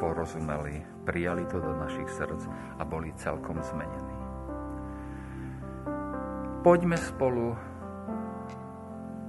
porozumeli, 0.00 0.80
prijali 1.04 1.44
to 1.52 1.60
do 1.60 1.76
našich 1.76 2.08
srdc 2.08 2.48
a 2.80 2.82
boli 2.88 3.12
celkom 3.20 3.60
zmenení. 3.60 4.16
Poďme 6.64 6.96
spolu 6.96 7.52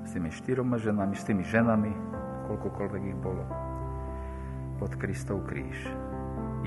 s 0.08 0.16
tými 0.16 0.32
štyroma 0.32 0.80
ženami, 0.80 1.12
s 1.12 1.28
tými 1.28 1.44
ženami, 1.44 1.92
koľkokoľvek 2.48 3.04
ich 3.04 3.20
bolo, 3.20 3.44
pod 4.80 4.96
Kristov 4.96 5.44
kríž. 5.44 5.92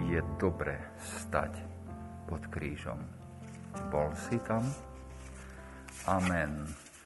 Je 0.05 0.20
dobre 0.37 0.76
stať 1.01 1.64
pod 2.28 2.45
krížom. 2.53 3.20
Bol 3.91 4.11
si 4.16 4.39
tam? 4.43 4.64
Amen. 6.07 6.89